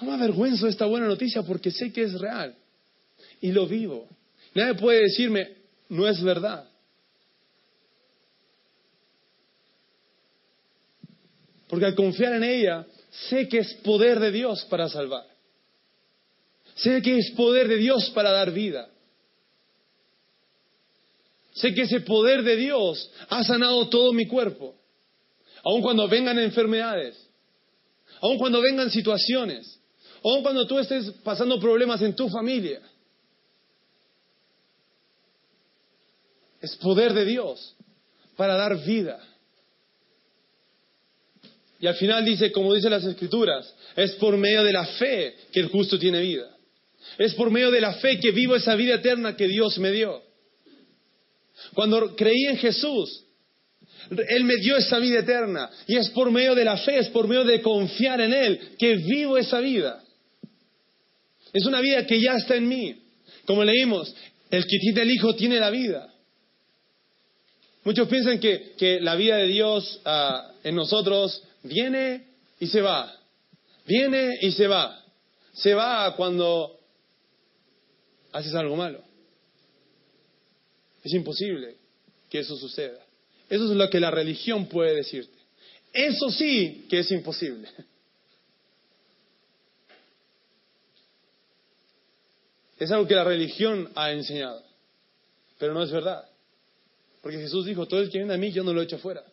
[0.02, 2.56] No me avergüenzo de esta buena noticia porque sé que es real
[3.40, 4.10] y lo vivo.
[4.56, 5.54] Nadie puede decirme,
[5.90, 6.68] no es verdad.
[11.68, 12.86] Porque al confiar en ella,
[13.30, 15.26] sé que es poder de Dios para salvar.
[16.76, 18.90] Sé que es poder de Dios para dar vida.
[21.54, 24.76] Sé que ese poder de Dios ha sanado todo mi cuerpo.
[25.64, 27.18] Aun cuando vengan enfermedades,
[28.22, 29.80] aun cuando vengan situaciones,
[30.24, 32.82] aun cuando tú estés pasando problemas en tu familia.
[36.66, 37.76] Es poder de Dios
[38.36, 39.20] para dar vida.
[41.80, 45.60] Y al final dice, como dicen las escrituras, es por medio de la fe que
[45.60, 46.58] el justo tiene vida.
[47.20, 50.24] Es por medio de la fe que vivo esa vida eterna que Dios me dio.
[51.76, 53.26] Cuando creí en Jesús,
[54.28, 55.70] Él me dio esa vida eterna.
[55.86, 58.96] Y es por medio de la fe, es por medio de confiar en Él que
[58.96, 60.04] vivo esa vida.
[61.54, 63.04] Es una vida que ya está en mí.
[63.46, 64.16] Como leímos,
[64.50, 66.12] el que tiene el Hijo tiene la vida.
[67.86, 72.26] Muchos piensan que, la vida de Dios ah, en nosotros viene
[72.60, 73.16] y se va.
[73.86, 75.04] Viene y se va.
[75.54, 76.80] Se va cuando
[78.32, 79.04] haces algo malo.
[81.04, 81.78] Es imposible
[82.28, 83.06] que eso suceda.
[83.48, 85.38] Eso es lo que la religión puede decirte.
[85.94, 87.70] Eso sí que es imposible.
[92.80, 94.64] Es algo que la religión ha enseñado,
[95.60, 96.28] pero no es verdad.
[97.26, 99.24] Porque Jesús dijo, todo el que viene a mí yo no lo echo fuera.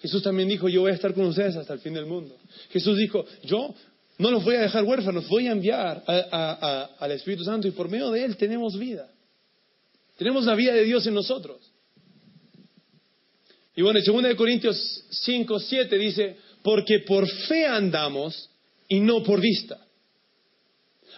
[0.00, 2.36] Jesús también dijo, yo voy a estar con ustedes hasta el fin del mundo.
[2.70, 3.72] Jesús dijo, yo
[4.18, 8.10] no los voy a dejar huérfanos, voy a enviar al Espíritu Santo y por medio
[8.10, 9.08] de Él tenemos vida.
[10.16, 11.60] Tenemos la vida de Dios en nosotros.
[13.76, 18.50] Y bueno, en 2 Corintios 5, 7 dice, porque por fe andamos
[18.88, 19.78] y no por vista.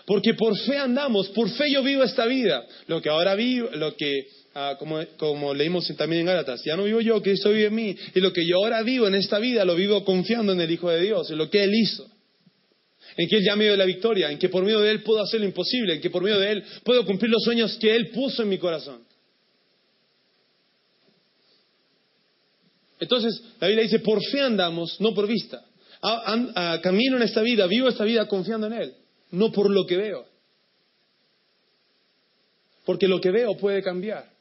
[0.05, 2.63] Porque por fe andamos, por fe yo vivo esta vida.
[2.89, 7.01] Lo que ahora vivo, lo que, ah, como, leímos también en Gálatas, ya no vivo
[7.01, 7.97] yo, Cristo vive en mí.
[8.15, 10.91] Y lo que yo ahora vivo en esta vida, lo vivo confiando en el Hijo
[10.91, 12.11] de Dios, en lo que Él hizo.
[13.17, 15.21] En que Él ya me dio la victoria, en que por medio de Él puedo
[15.23, 18.11] hacer lo imposible, en que por medio de Él puedo cumplir los sueños que Él
[18.11, 19.03] puso en mi corazón.
[23.01, 25.65] Entonces, la Biblia dice, por fe andamos, no por vista.
[26.83, 28.95] Camino en esta vida, vivo esta vida confiando en Él
[29.35, 30.27] no por lo que veo.
[32.85, 34.34] Porque lo que veo puede cambiar.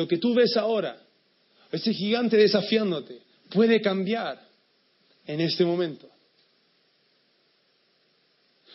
[0.00, 0.98] Lo que tú ves ahora,
[1.70, 4.40] ese gigante desafiándote, puede cambiar
[5.26, 6.08] en este momento.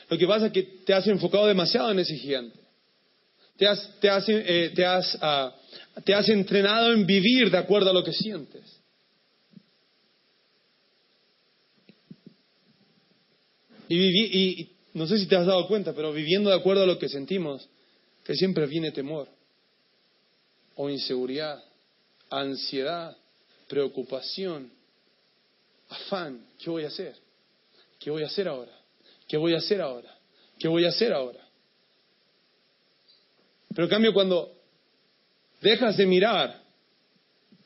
[0.07, 2.59] Lo que pasa es que te has enfocado demasiado en ese gigante.
[3.57, 5.55] Te has, te has, eh, te has, ah,
[6.03, 8.79] te has entrenado en vivir de acuerdo a lo que sientes.
[13.89, 17.09] Y, no sé si te has dado cuenta, pero viviendo de acuerdo a lo que
[17.09, 17.67] sentimos,
[18.23, 19.27] que siempre viene temor,
[20.75, 21.63] o inseguridad,
[22.29, 23.15] ansiedad,
[23.67, 24.71] preocupación,
[25.89, 26.45] afán.
[26.59, 27.15] ¿Qué voy a hacer?
[27.99, 28.71] ¿Qué voy a hacer ahora?
[29.27, 30.13] ¿Qué voy a hacer ahora?
[30.59, 31.39] ¿Qué voy a hacer ahora?
[33.69, 34.51] Pero en cambio, cuando
[35.61, 36.61] dejas de mirar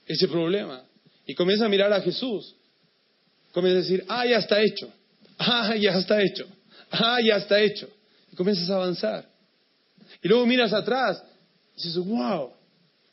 [0.06, 0.84] ese problema
[1.26, 2.56] y comienzas a mirar a Jesús,
[3.52, 4.92] comienzas a decir, ah, ya está hecho.
[5.38, 6.48] Ah, ya está hecho.
[6.92, 7.90] Ah, ya está hecho.
[8.32, 9.30] Y comienzas a avanzar.
[10.22, 11.24] Y luego miras atrás
[11.78, 12.52] y dices, wow,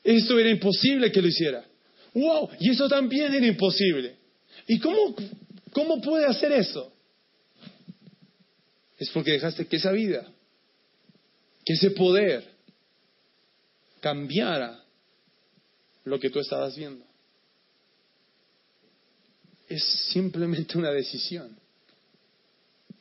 [0.06, 1.64] esto era imposible que lo hiciera.
[2.14, 4.16] Wow, y eso también era imposible.
[4.68, 5.14] ¿Y cómo,
[5.72, 6.92] cómo puede hacer eso?
[8.98, 10.26] Es porque dejaste que esa vida,
[11.64, 12.44] que ese poder
[14.00, 14.82] cambiara
[16.04, 17.04] lo que tú estabas viendo.
[19.68, 21.58] Es simplemente una decisión.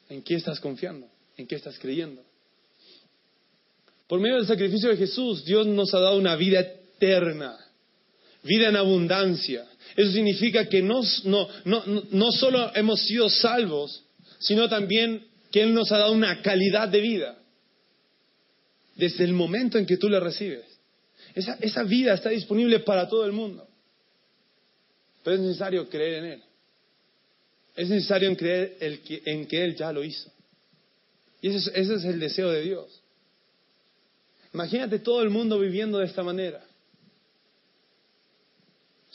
[0.10, 1.08] ¿En qué estás confiando?
[1.38, 2.24] ¿En qué estás creyendo?
[4.08, 6.66] Por medio del sacrificio de Jesús, Dios nos ha dado una vida
[6.98, 7.58] eterna,
[8.44, 9.66] vida en abundancia.
[9.96, 14.04] Eso significa que no, no, no, no solo hemos sido salvos,
[14.40, 17.38] sino también que Él nos ha dado una calidad de vida
[18.96, 20.66] desde el momento en que tú le recibes.
[21.34, 23.68] Esa, esa vida está disponible para todo el mundo,
[25.24, 26.44] pero es necesario creer en Él.
[27.76, 30.32] Es necesario creer en que Él ya lo hizo.
[31.46, 33.04] Y ese es, el deseo de Dios.
[34.52, 36.65] Imagínate todo el mundo viviendo de esta manera.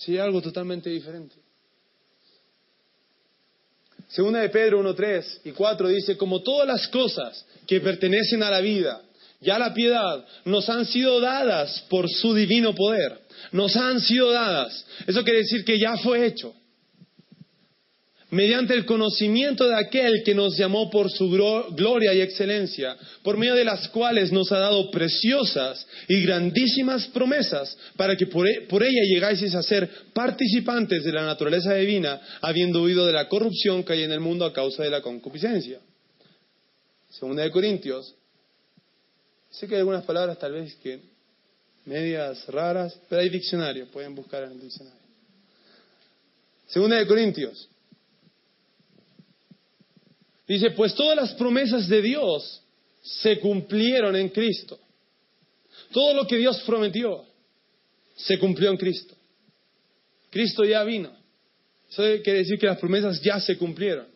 [0.00, 1.36] Sería algo totalmente diferente.
[4.08, 8.60] Segunda de Pedro 1.3 y 4 dice, como todas las cosas que pertenecen a la
[8.60, 9.02] vida
[9.42, 13.20] y a la piedad nos han sido dadas por su divino poder.
[13.52, 14.84] Nos han sido dadas.
[15.06, 16.54] Eso quiere decir que ya fue hecho
[18.30, 23.54] mediante el conocimiento de aquel que nos llamó por su gloria y excelencia, por medio
[23.54, 29.14] de las cuales nos ha dado preciosas y grandísimas promesas, para que por, e, ella
[29.14, 34.02] llegáis a ser participantes de la naturaleza divina, habiendo huido de la corrupción que hay
[34.04, 35.80] en el mundo a causa de la concupiscencia.
[37.10, 38.14] Segunda de Corintios.
[39.50, 41.00] Sé que hay algunas palabras tal vez que
[41.84, 45.00] medias raras, pero hay diccionario, pueden buscar en el diccionario.
[46.68, 47.68] Segunda de Corintios
[50.50, 52.60] Dice, pues todas las promesas de Dios
[53.02, 54.80] se cumplieron en Cristo.
[55.92, 57.24] Todo lo que Dios prometió
[58.16, 59.14] se cumplió en Cristo.
[60.28, 61.12] Cristo ya vino.
[61.88, 64.08] Eso quiere decir que las promesas ya se cumplieron.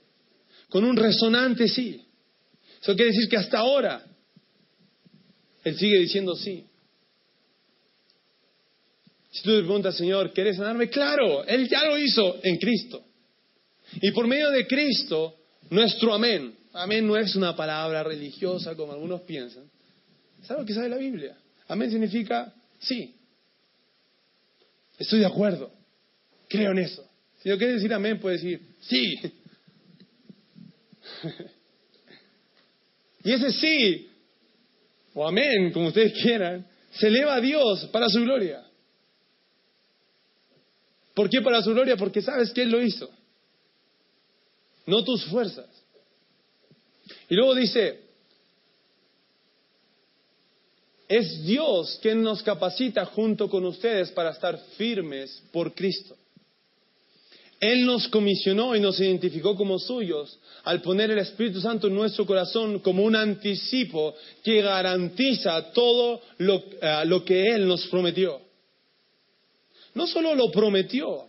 [0.71, 2.05] Con un resonante sí.
[2.83, 4.05] Eso quiere decir que hasta ahora
[5.63, 6.67] Él sigue diciendo sí.
[9.31, 10.89] Si tú te preguntas, Señor, ¿quieres sanarme?
[10.89, 13.05] Claro, Él ya lo hizo en Cristo.
[14.03, 15.37] Y por medio de Cristo,
[15.75, 16.55] nuestro amén.
[16.73, 19.65] Amén no es una palabra religiosa como algunos piensan.
[20.43, 21.37] Es algo que sabe la Biblia.
[21.69, 23.15] Amén significa sí.
[24.99, 25.71] Estoy de acuerdo.
[26.49, 27.05] Creo en eso.
[27.43, 29.15] Si no quiere decir amén, puede decir sí.
[33.25, 34.09] y ese sí,
[35.15, 38.65] o amén, como ustedes quieran, se eleva a Dios para su gloria.
[41.15, 41.97] ¿Por qué para su gloria?
[41.97, 43.11] Porque sabes que Él lo hizo.
[44.87, 45.69] No tus fuerzas.
[47.29, 48.01] Y luego dice,
[51.09, 56.17] es Dios quien nos capacita junto con ustedes para estar firmes por Cristo.
[57.61, 62.27] Él nos comisionó y nos identificó como suyos al poner el Espíritu Santo en nuestro
[62.27, 68.41] corazón como un anticipo que garantiza todo lo, eh, que Él nos prometió.
[69.95, 71.29] No solo lo prometió,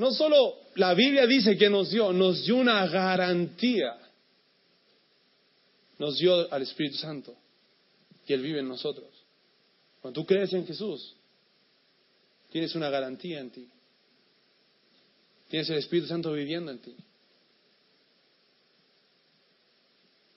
[0.00, 3.98] no solo la Biblia dice que nos dio, nos dio una garantía.
[5.98, 7.36] Nos dio al Espíritu Santo
[8.26, 9.10] y Él vive en nosotros.
[10.00, 11.14] Cuando tú crees en Jesús,
[12.50, 13.68] tienes una garantía en ti.
[15.50, 16.96] Tienes el Espíritu Santo viviendo en ti.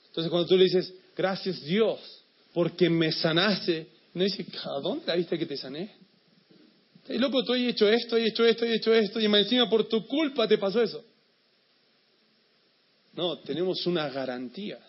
[0.07, 2.01] Entonces cuando tú le dices, gracias Dios,
[2.53, 6.03] porque me sanaste, no dice, ¿a dónde la viste que te sané?
[7.09, 9.87] Y loco, tú he hecho esto, he hecho esto, he hecho esto, y encima por
[9.87, 11.03] tu culpa te pasó eso.
[13.13, 14.79] No, tenemos una garantía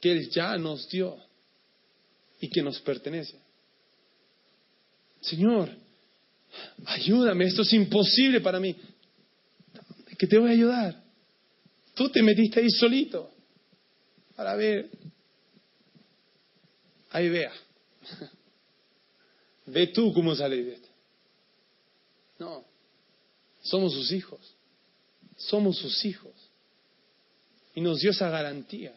[0.00, 1.16] que Él ya nos dio
[2.40, 3.38] y que nos pertenece.
[5.20, 5.70] Señor,
[6.86, 8.74] ayúdame, esto es imposible para mí.
[10.18, 11.02] ¿Qué te voy a ayudar?
[11.94, 13.30] Tú te metiste ahí solito.
[14.36, 14.90] Para ver.
[17.10, 17.52] Ahí vea.
[19.70, 20.88] Ve tú cómo sale de esto.
[22.38, 22.64] No.
[23.62, 24.40] Somos sus hijos.
[25.36, 26.34] Somos sus hijos.
[27.74, 28.94] Y nos dio esa garantía.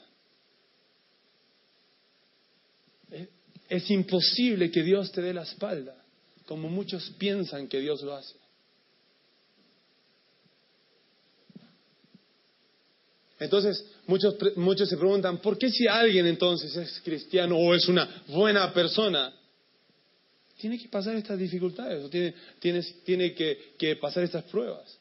[3.70, 5.96] Es imposible que Dios te dé la espalda,
[6.46, 8.36] como muchos piensan que Dios lo hace.
[13.40, 18.24] Entonces, muchos, muchos se preguntan, ¿por qué si alguien entonces es cristiano o es una
[18.28, 19.34] buena persona,
[20.58, 24.98] tiene que pasar estas dificultades o tiene, tiene que, que, pasar estas pruebas?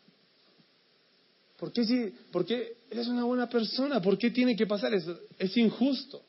[1.58, 4.02] ¿Por qué, si, ¿Por qué eres una buena persona?
[4.02, 5.18] ¿Por qué tiene que pasar eso?
[5.38, 6.22] Es injusto.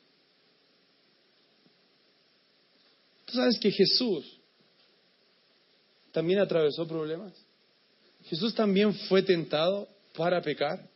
[3.34, 4.40] sabes que Jesús
[6.12, 7.32] también atravesó problemas?
[8.24, 10.88] Jesús también fue tentado para pecar.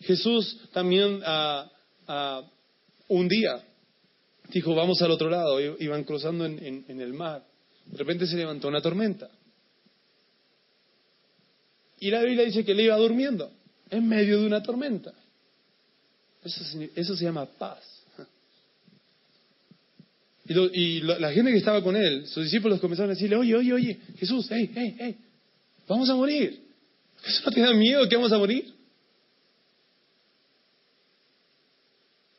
[0.00, 2.42] Jesús también uh,
[3.08, 3.64] un día
[4.52, 7.44] dijo, vamos al otro lado, iban cruzando en, el mar.
[7.86, 9.30] De repente se levantó una tormenta.
[11.98, 13.50] Y la Biblia dice que él iba durmiendo
[13.90, 15.12] en medio de una tormenta.
[16.42, 18.00] Eso, eso se llama paz.
[20.46, 24.00] Y, la gente que estaba con él, sus discípulos comenzaron a decirle, oye, oye, oye,
[24.18, 25.16] Jesús, hey, hey, hey,
[25.86, 26.60] vamos a morir.
[27.24, 28.74] ¿Eso no te da miedo que vamos a morir?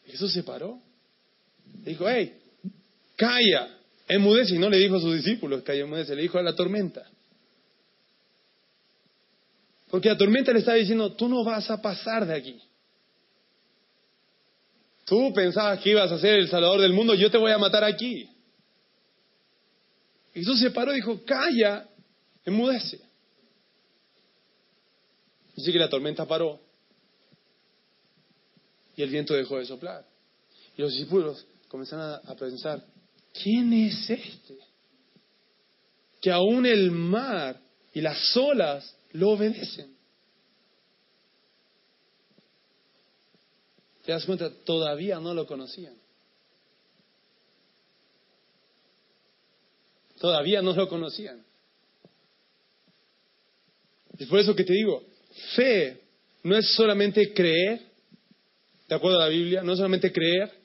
[0.08, 0.82] Jesús se paró.
[1.90, 2.38] Dijo, hey,
[3.16, 3.78] calla,
[4.08, 4.56] enmudece.
[4.56, 7.10] Y no le dijo a sus discípulos, calla, enmudece, le dijo a la tormenta.
[9.90, 12.62] Porque la tormenta le estaba diciendo, tú no vas a pasar de aquí.
[15.06, 17.84] Tú pensabas que ibas a ser el salvador del mundo, yo te voy a matar
[17.84, 18.30] aquí.
[20.34, 21.88] Y Jesús se paró y dijo, calla,
[22.46, 23.02] enmudece.
[25.58, 26.62] Así que la tormenta paró
[28.96, 30.06] y el viento dejó de soplar.
[30.78, 32.84] Y los discípulos comenzaron a, pensar,
[33.42, 34.58] ¿quién es este?
[36.20, 37.62] Que aún el mar
[37.94, 39.96] y las olas lo obedecen.
[44.04, 44.52] ¿Te das cuenta?
[44.66, 45.96] Todavía no lo conocían.
[50.20, 51.42] Todavía no lo conocían.
[54.20, 55.06] Es por eso que te digo,
[55.56, 56.02] fe
[56.44, 57.82] no es solamente creer,
[58.90, 60.61] de acuerdo a la Biblia, no es solamente creer,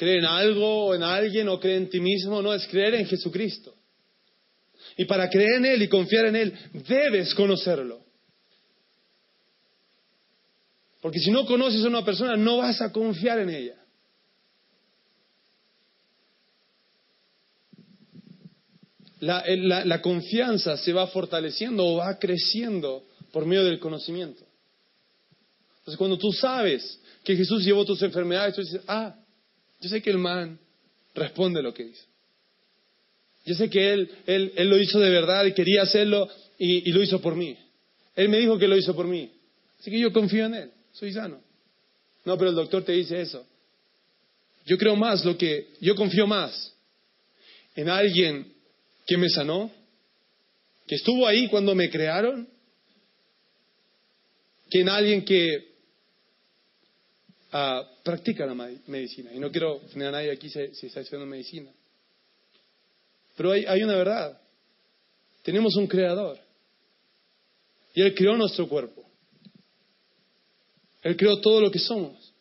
[0.00, 3.04] creer en algo o en alguien o creer en ti mismo, no, es creer en
[3.04, 3.74] Jesucristo.
[4.96, 6.54] Y para creer en Él y confiar en Él,
[6.88, 8.00] debes conocerlo.
[11.02, 13.76] Porque si no conoces a una persona, no vas a confiar en ella.
[19.20, 24.42] la, la, la confianza se va fortaleciendo o va creciendo por medio del conocimiento.
[25.80, 29.14] Entonces, cuando tú sabes que Jesús llevó tus enfermedades, tú dices, ah,
[29.80, 30.58] yo sé que el man
[31.14, 32.04] responde lo que dice.
[33.46, 36.28] Yo sé que él, él, él lo hizo de verdad y quería hacerlo
[36.58, 37.56] y, y lo hizo por mí.
[38.14, 39.30] Él me dijo que lo hizo por mí.
[39.78, 41.40] Así que yo confío en él, soy sano.
[42.24, 43.46] No, pero el doctor te dice eso.
[44.66, 46.74] Yo creo más lo que, yo confío más
[47.74, 48.52] en alguien
[49.06, 49.70] que me sanó,
[50.86, 52.46] que estuvo ahí cuando me crearon,
[54.68, 55.69] que en alguien que
[57.52, 59.32] ah, practica la medicina.
[59.32, 61.70] Y no quiero ofender a nadie aquí si, está estudiando medicina.
[63.36, 64.40] Pero hay, hay una verdad.
[65.42, 66.38] Tenemos un creador.
[67.94, 69.04] Y Él creó nuestro cuerpo.
[71.02, 72.32] Él creó todo lo que somos.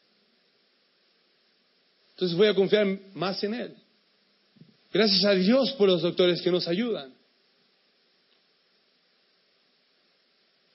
[2.12, 3.76] Entonces voy a confiar más en Él.
[4.92, 7.14] Gracias a Dios por los doctores que nos ayudan.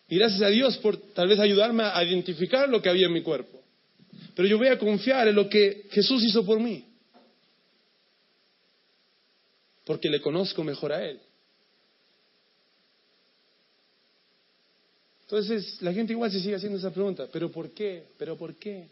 [0.09, 3.23] Y gracias a Dios por tal vez ayudarme a identificar lo que había en mi
[3.23, 3.64] cuerpo.
[4.35, 6.89] Pero yo voy a confiar en lo que Jesús hizo por mí.
[9.85, 11.21] Porque le conozco mejor a Él.
[15.23, 18.07] Entonces la gente igual se sigue haciendo esa pregunta, ¿pero por qué?
[18.19, 18.89] ¿Pero por qué?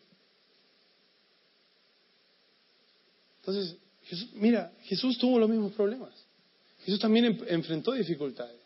[3.40, 3.76] Entonces,
[4.34, 6.12] mira, Jesús tuvo los mismos problemas.
[6.84, 8.61] Jesús también enfrentó dificultades.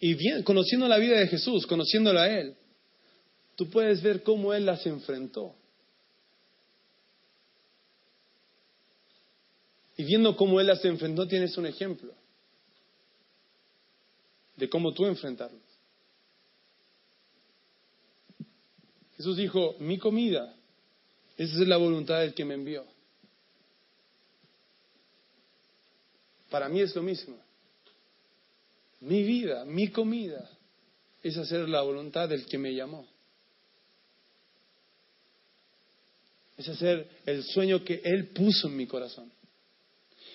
[0.00, 2.56] Y bien, conociendo la vida de Jesús, conociéndolo a Él,
[3.54, 5.54] tú puedes ver cómo Él las enfrentó.
[9.98, 12.14] Y viendo cómo Él las enfrentó, tienes un ejemplo
[14.56, 15.60] de cómo tú enfrentarlos.
[19.18, 20.54] Jesús dijo, mi comida,
[21.36, 22.86] esa es la voluntad del que me envió.
[26.48, 27.36] Para mí es lo mismo.
[29.00, 30.48] Mi vida, mi comida,
[31.22, 33.06] es hacer la voluntad del que me llamó.
[36.56, 39.32] Es hacer el sueño que Él puso en mi corazón.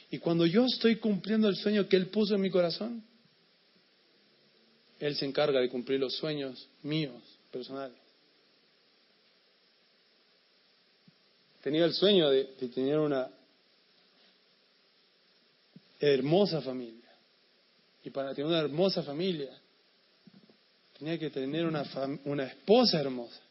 [0.09, 3.03] Y cuando yo estoy cumpliendo el sueño que Él puso en mi corazón,
[4.99, 7.97] Él se encarga de cumplir los sueños míos, personales.
[11.61, 12.43] Tenía el sueño de,
[12.73, 13.27] tener una
[15.99, 17.04] hermosa familia.
[18.05, 19.51] Y para tener una hermosa familia,
[20.97, 21.83] tenía que tener una,
[22.23, 23.41] una esposa hermosa.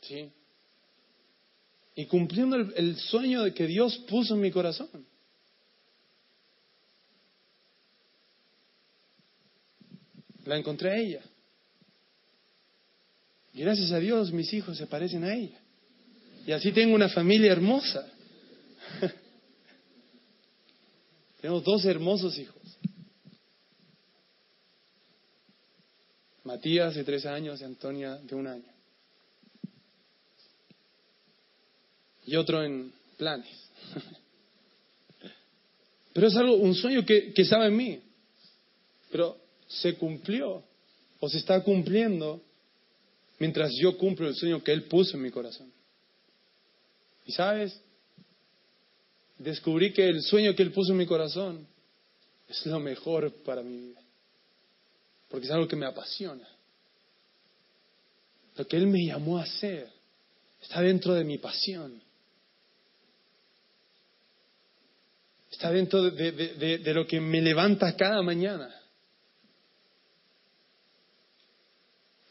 [0.00, 0.32] ¿Sí?
[2.00, 4.88] y cumpliendo el, sueño de que Dios puso en mi corazón.
[10.46, 11.20] La encontré a ella.
[13.52, 15.60] Gracias a Dios mis hijos se parecen a ella.
[16.46, 18.10] Y así tengo una familia hermosa.
[21.40, 22.60] Tengo dos hermosos hijos.
[26.44, 28.80] Matías de tres años y Antonia de un año.
[32.30, 33.48] y otro en planes.
[36.12, 38.00] Pero es algo, un sueño que, que estaba en mí.
[39.10, 39.36] Pero
[39.66, 40.62] se cumplió
[41.18, 42.40] o se está cumpliendo
[43.40, 45.72] mientras yo cumplo el sueño que Él puso en mi corazón.
[47.26, 47.80] Y sabes,
[49.40, 51.66] descubrí que el sueño que Él puso en mi corazón
[52.48, 54.00] es lo mejor para mi vida.
[55.28, 56.46] Porque es algo que me apasiona.
[58.56, 59.88] Lo que Él me llamó a hacer
[60.60, 62.00] está dentro de mi pasión.
[65.60, 68.74] está dentro de, lo que me levanta cada mañana.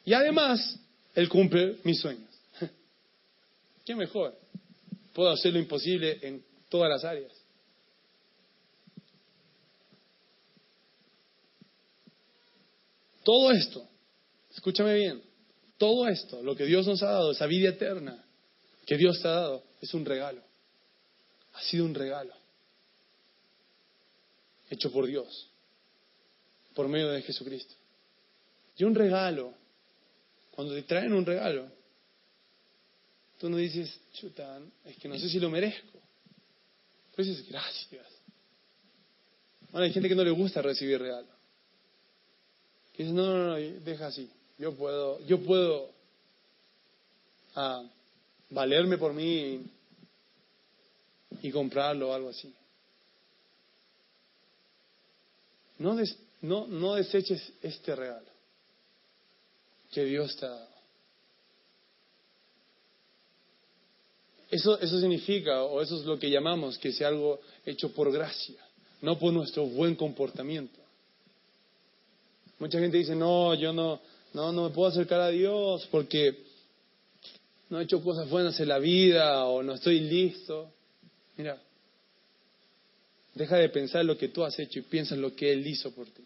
[0.03, 0.80] Y además,
[1.14, 2.28] Él cumple mis sueños.
[3.86, 4.36] ¿Qué mejor?
[5.14, 7.34] Puedo hacer lo imposible en todas las áreas.
[13.24, 13.88] Todo esto,
[14.52, 15.22] escúchame bien,
[15.78, 18.24] todo esto, lo que Dios nos ha dado, esa vida eterna
[18.86, 20.42] que Dios te ha dado, es un regalo.
[21.54, 22.34] Ha sido un regalo
[24.70, 25.50] hecho por Dios,
[26.76, 27.74] por medio de Jesucristo.
[28.78, 29.54] Y un regalo,
[30.52, 31.70] cuando te traen un regalo,
[33.40, 36.00] tú no dices, chuta, es que no sé si lo merezco.
[37.20, 38.08] Dices, gracias.
[39.72, 41.28] Bueno, hay gente que no le gusta recibir regalo.
[42.94, 44.30] Que dice, no, no, no, deja así.
[44.58, 45.92] Yo puedo, yo puedo
[47.56, 47.84] ah,
[48.50, 49.66] valerme por mí
[51.42, 52.54] y comprarlo o algo así.
[55.78, 55.98] No,
[56.42, 58.30] no, no deseches este regalo
[59.92, 60.79] que Dios te ha dado.
[64.50, 68.56] Eso, eso significa, o eso es lo que llamamos, que sea algo hecho por gracia,
[69.02, 70.80] no por nuestro buen comportamiento.
[72.58, 74.02] Mucha gente dice, no, yo no,
[74.34, 76.43] no, no me puedo acercar a Dios porque
[77.70, 80.72] no he hecho cosas buenas en la vida o no estoy listo.
[81.38, 81.62] Mira,
[83.36, 85.91] deja de pensar lo que tú has hecho y piensa en lo que Él hizo
[85.91, 86.24] por ti.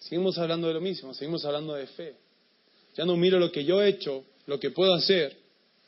[0.00, 2.16] Seguimos hablando de lo mismo, seguimos hablando de fe.
[2.96, 5.43] Ya no miro lo que yo he hecho, lo que puedo hacer,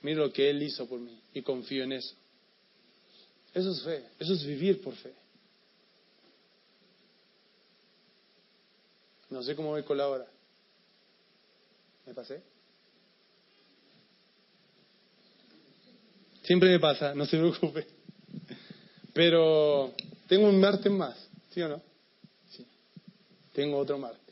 [0.06, 2.14] miro lo que Él hizo por mí y confío en eso.
[3.52, 5.12] Eso es fe, eso es vivir por fe.
[9.30, 10.26] No sé cómo voy con la hora.
[12.06, 12.40] ¿Me pasé?
[16.44, 17.84] Siempre me pasa, no se preocupe.
[19.12, 19.92] Pero
[20.28, 21.16] tengo un martes más,
[21.50, 21.82] ¿sí o no?
[22.50, 22.64] Sí.
[23.52, 24.22] Tengo otro martes.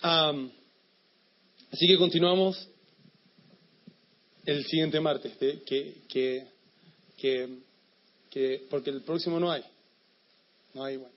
[0.00, 2.71] así que continuamos
[4.44, 6.46] el siguiente martes, que, que,
[8.30, 9.62] que, porque el próximo no hay.
[10.74, 11.14] No hay, bueno.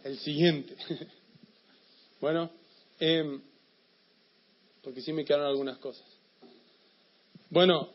[0.04, 0.76] El siguiente.
[2.20, 2.50] Bueno,
[2.98, 3.40] em,
[4.82, 6.04] porque sí me quedaron algunas cosas.
[7.48, 7.94] Bueno,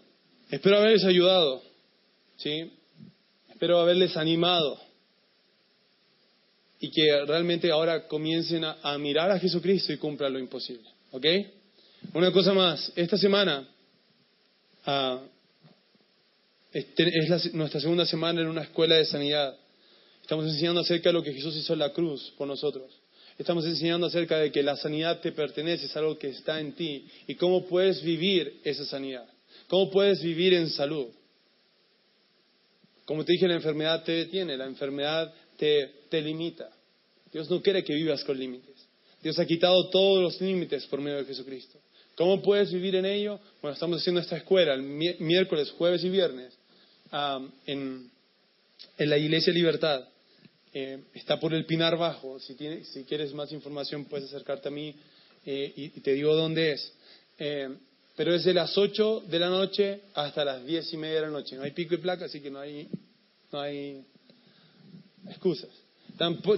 [0.50, 1.62] espero haberles ayudado,
[2.36, 2.72] ¿sí?
[3.52, 4.82] Espero haberles animado
[6.80, 11.26] y que realmente ahora comiencen a, mirar a Jesucristo y cumplan lo imposible, ¿ok?
[12.14, 13.68] Una cosa más, esta semana
[14.86, 15.22] ah,
[16.72, 19.56] es nuestra segunda semana en una escuela de sanidad.
[20.22, 22.92] Estamos enseñando acerca de lo que Jesús hizo en la cruz por nosotros.
[23.38, 27.06] Estamos enseñando acerca de que la sanidad te pertenece, es algo que está en ti
[27.28, 29.26] y cómo puedes vivir esa sanidad.
[29.68, 31.08] Cómo puedes vivir en salud.
[33.06, 36.70] Como te dije, la enfermedad te detiene, la enfermedad te, te limita.
[37.32, 38.76] Dios no quiere que vivas con límites.
[39.22, 41.80] Dios ha quitado todos los límites por medio de Jesucristo.
[42.16, 43.40] ¿Cómo puedes vivir en ello?
[43.62, 46.58] Bueno, estamos haciendo esta escuela el miércoles, jueves y viernes
[47.66, 48.10] en,
[48.98, 50.06] en la Iglesia Libertad.
[50.74, 52.40] Eh, está por el Pinar Bajo.
[52.40, 52.56] Si,
[52.86, 54.96] si quieres más información puedes acercarte a mí
[55.46, 56.94] eh, y, te digo dónde es.
[57.38, 57.70] Eh,
[58.16, 61.30] pero es de las 8 de la noche hasta las 10 y media de la
[61.32, 61.58] noche.
[61.58, 62.88] No hay pico y placa, así que no hay,
[63.52, 64.06] no hay
[65.28, 65.70] excusas.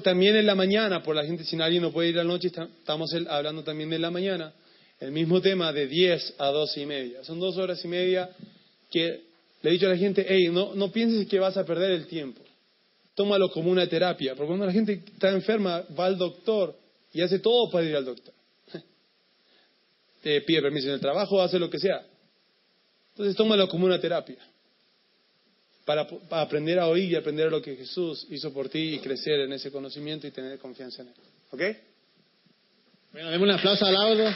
[0.04, 2.50] También en la mañana, por la gente, si nadie no puede ir a la noche,
[2.50, 4.54] estamos hablando también de la mañana.
[5.00, 7.24] El mismo tema de 10 a 12 y media.
[7.24, 8.30] Son dos horas y media
[8.90, 9.22] que
[9.62, 12.08] le he dicho a la gente, hey, no, no pienses que vas a perder el
[12.08, 12.42] tiempo
[13.18, 14.36] tómalo como una terapia.
[14.36, 16.78] Porque cuando la gente está enferma, va al doctor
[17.12, 18.34] y hace todo para ir al doctor.
[20.22, 22.06] Te pide permiso en el trabajo, hace lo que sea.
[23.10, 24.38] Entonces tómalo como una terapia.
[25.84, 29.54] Para, aprender a oír y aprender lo que Jesús hizo por ti y crecer en
[29.54, 31.16] ese conocimiento y tener confianza en Él.
[31.50, 31.62] ¿Ok?
[33.12, 34.34] Bueno, demos un aplauso al audio.